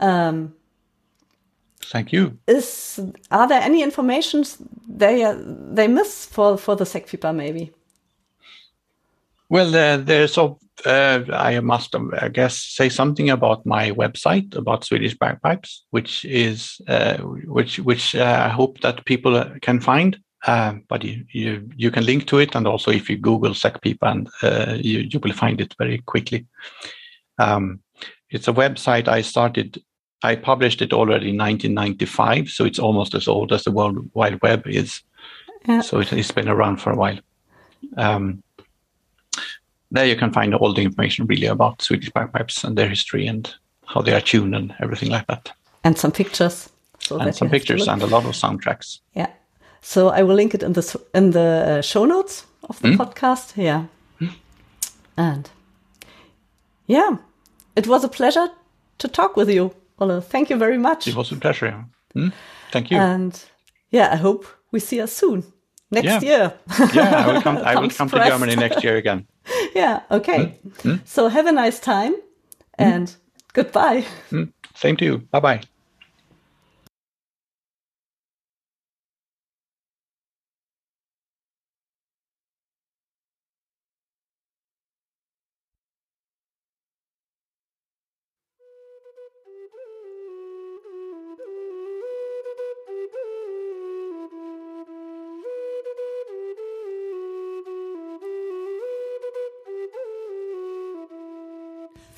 Um, 0.00 0.54
thank 1.92 2.12
you. 2.12 2.38
Is 2.46 3.00
are 3.30 3.48
there 3.48 3.62
any 3.62 3.82
informations 3.82 4.58
they 4.88 5.24
uh, 5.24 5.36
they 5.74 5.88
miss 5.88 6.26
for 6.26 6.58
for 6.58 6.76
the 6.76 6.84
säckpipa 6.84 7.34
maybe? 7.34 7.72
Well, 9.48 9.68
uh, 9.76 9.98
there's 9.98 10.38
a, 10.38 10.54
uh, 10.86 11.20
I 11.32 11.60
must, 11.60 11.94
um, 11.94 12.12
I 12.20 12.28
guess, 12.28 12.56
say 12.56 12.88
something 12.88 13.30
about 13.30 13.64
my 13.66 13.92
website 13.92 14.56
about 14.56 14.84
Swedish 14.84 15.14
bagpipes, 15.16 15.84
which 15.90 16.24
is 16.24 16.80
uh, 16.88 17.18
which 17.46 17.78
which 17.78 18.14
uh, 18.14 18.46
I 18.46 18.48
hope 18.48 18.80
that 18.80 19.04
people 19.04 19.36
uh, 19.36 19.50
can 19.60 19.80
find. 19.80 20.18
but 20.88 21.04
you, 21.04 21.24
you 21.32 21.68
you 21.76 21.90
can 21.90 22.04
link 22.04 22.26
to 22.26 22.38
it, 22.38 22.54
and 22.54 22.66
also 22.66 22.90
if 22.90 23.08
you 23.08 23.16
Google 23.16 23.54
säckpipa, 23.54 24.10
and 24.10 24.28
you 24.84 25.00
you 25.00 25.20
will 25.20 25.32
find 25.32 25.60
it 25.60 25.74
very 25.78 25.98
quickly. 25.98 26.46
Um, 27.38 27.80
it's 28.30 28.48
a 28.48 28.52
website 28.52 29.08
I 29.08 29.22
started. 29.22 29.82
I 30.22 30.36
published 30.36 30.80
it 30.82 30.92
already 30.92 31.30
in 31.30 31.38
1995, 31.38 32.48
so 32.48 32.64
it's 32.64 32.78
almost 32.78 33.14
as 33.14 33.28
old 33.28 33.52
as 33.52 33.64
the 33.64 33.70
World 33.70 34.10
Wide 34.14 34.40
Web 34.42 34.66
is. 34.66 35.02
Yeah. 35.66 35.80
So 35.80 36.00
it, 36.00 36.08
has 36.08 36.30
been 36.30 36.48
around 36.48 36.78
for 36.78 36.92
a 36.92 36.96
while. 36.96 37.18
Um, 37.96 38.42
there 39.90 40.06
you 40.06 40.16
can 40.16 40.32
find 40.32 40.54
all 40.54 40.74
the 40.74 40.82
information 40.82 41.26
really 41.26 41.46
about 41.46 41.82
Swedish 41.82 42.10
bagpipes 42.10 42.64
and 42.64 42.76
their 42.76 42.88
history 42.88 43.26
and 43.26 43.54
how 43.86 44.02
they 44.02 44.12
are 44.12 44.20
tuned 44.20 44.54
and 44.54 44.74
everything 44.82 45.10
like 45.10 45.26
that. 45.28 45.52
And 45.84 45.96
some 45.96 46.12
pictures. 46.12 46.70
So 46.98 47.18
and 47.18 47.34
some 47.34 47.50
pictures 47.50 47.86
and 47.86 48.02
a 48.02 48.06
lot 48.06 48.24
of 48.24 48.32
soundtracks. 48.32 49.00
Yeah. 49.14 49.30
So 49.82 50.08
I 50.08 50.22
will 50.22 50.34
link 50.34 50.54
it 50.54 50.62
in 50.62 50.72
the 50.72 51.00
in 51.14 51.30
the 51.32 51.78
uh, 51.78 51.82
show 51.82 52.06
notes 52.06 52.46
of 52.68 52.80
the 52.80 52.88
mm. 52.88 52.96
podcast. 52.96 53.56
Yeah. 53.56 53.84
Mm. 54.20 54.34
And 55.16 55.50
yeah, 56.86 57.16
it 57.76 57.86
was 57.86 58.04
a 58.04 58.08
pleasure 58.08 58.48
to 58.98 59.08
talk 59.08 59.36
with 59.36 59.50
you, 59.50 59.74
Olle. 59.98 60.20
Thank 60.20 60.50
you 60.50 60.56
very 60.56 60.78
much. 60.78 61.06
It 61.06 61.16
was 61.16 61.32
a 61.32 61.36
pleasure. 61.36 61.84
Hmm? 62.12 62.28
Thank 62.70 62.90
you. 62.90 62.98
And 62.98 63.42
yeah, 63.90 64.12
I 64.12 64.16
hope 64.16 64.46
we 64.72 64.80
see 64.80 65.00
us 65.00 65.12
soon 65.12 65.44
next 65.90 66.06
yeah. 66.06 66.20
year. 66.20 66.54
yeah, 66.94 67.24
I 67.26 67.32
will 67.32 67.42
come. 67.42 67.58
I 67.58 67.74
will 67.80 67.90
come 67.90 68.08
to 68.10 68.24
Germany 68.24 68.56
next 68.56 68.84
year 68.84 68.96
again. 68.96 69.26
yeah. 69.74 70.02
Okay. 70.10 70.58
Hmm? 70.82 70.96
So 71.04 71.28
have 71.28 71.46
a 71.46 71.52
nice 71.52 71.80
time 71.80 72.14
and 72.78 73.14
goodbye. 73.52 74.04
Same 74.74 74.96
to 74.96 75.04
you. 75.04 75.18
Bye 75.30 75.40
bye. 75.40 75.60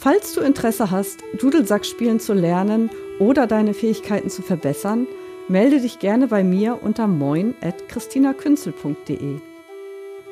Falls 0.06 0.34
du 0.34 0.40
Interesse 0.40 0.92
hast, 0.92 1.24
Dudelsack 1.36 1.84
spielen 1.84 2.20
zu 2.20 2.32
lernen 2.32 2.90
oder 3.18 3.48
deine 3.48 3.74
Fähigkeiten 3.74 4.30
zu 4.30 4.40
verbessern, 4.40 5.08
melde 5.48 5.80
dich 5.80 5.98
gerne 5.98 6.28
bei 6.28 6.44
mir 6.44 6.78
unter 6.80 7.08
moin.christinakünzel.de. 7.08 9.40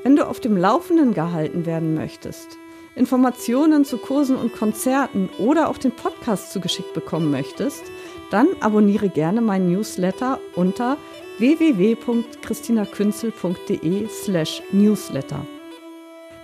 Wenn 0.05 0.15
du 0.15 0.29
auf 0.29 0.39
dem 0.39 0.57
Laufenden 0.57 1.13
gehalten 1.13 1.67
werden 1.67 1.97
möchtest, 1.97 2.57
Informationen 2.95 3.85
zu 3.85 3.99
Kursen 3.99 4.37
und 4.37 4.53
Konzerten 4.53 5.29
oder 5.39 5.69
auch 5.69 5.79
den 5.79 5.91
Podcast 5.91 6.53
zugeschickt 6.53 6.95
bekommen 6.95 7.33
möchtest, 7.33 7.83
dann 8.31 8.47
abonniere 8.61 9.09
gerne 9.09 9.41
meinen 9.41 9.73
Newsletter 9.73 10.39
unter 10.55 10.99
www.christinakünzel.de 11.39 14.07
slash 14.07 14.63
newsletter. 14.71 15.45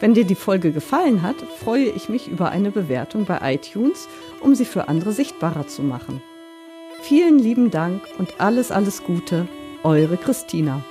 Wenn 0.01 0.14
dir 0.14 0.24
die 0.24 0.34
Folge 0.34 0.72
gefallen 0.72 1.20
hat, 1.20 1.36
freue 1.62 1.84
ich 1.90 2.09
mich 2.09 2.26
über 2.26 2.51
eine 2.51 2.70
Bewertung 2.70 3.26
bei 3.26 3.55
iTunes, 3.55 4.09
um 4.40 4.55
sie 4.55 4.64
für 4.64 4.88
andere 4.88 5.12
sichtbarer 5.12 5.68
zu 5.68 5.82
machen. 5.82 6.22
Vielen 7.03 7.38
lieben 7.38 7.70
Dank 7.70 8.03
und 8.18 8.40
alles, 8.40 8.72
alles 8.72 9.05
Gute, 9.05 9.46
Eure 9.82 10.16
Christina. 10.16 10.82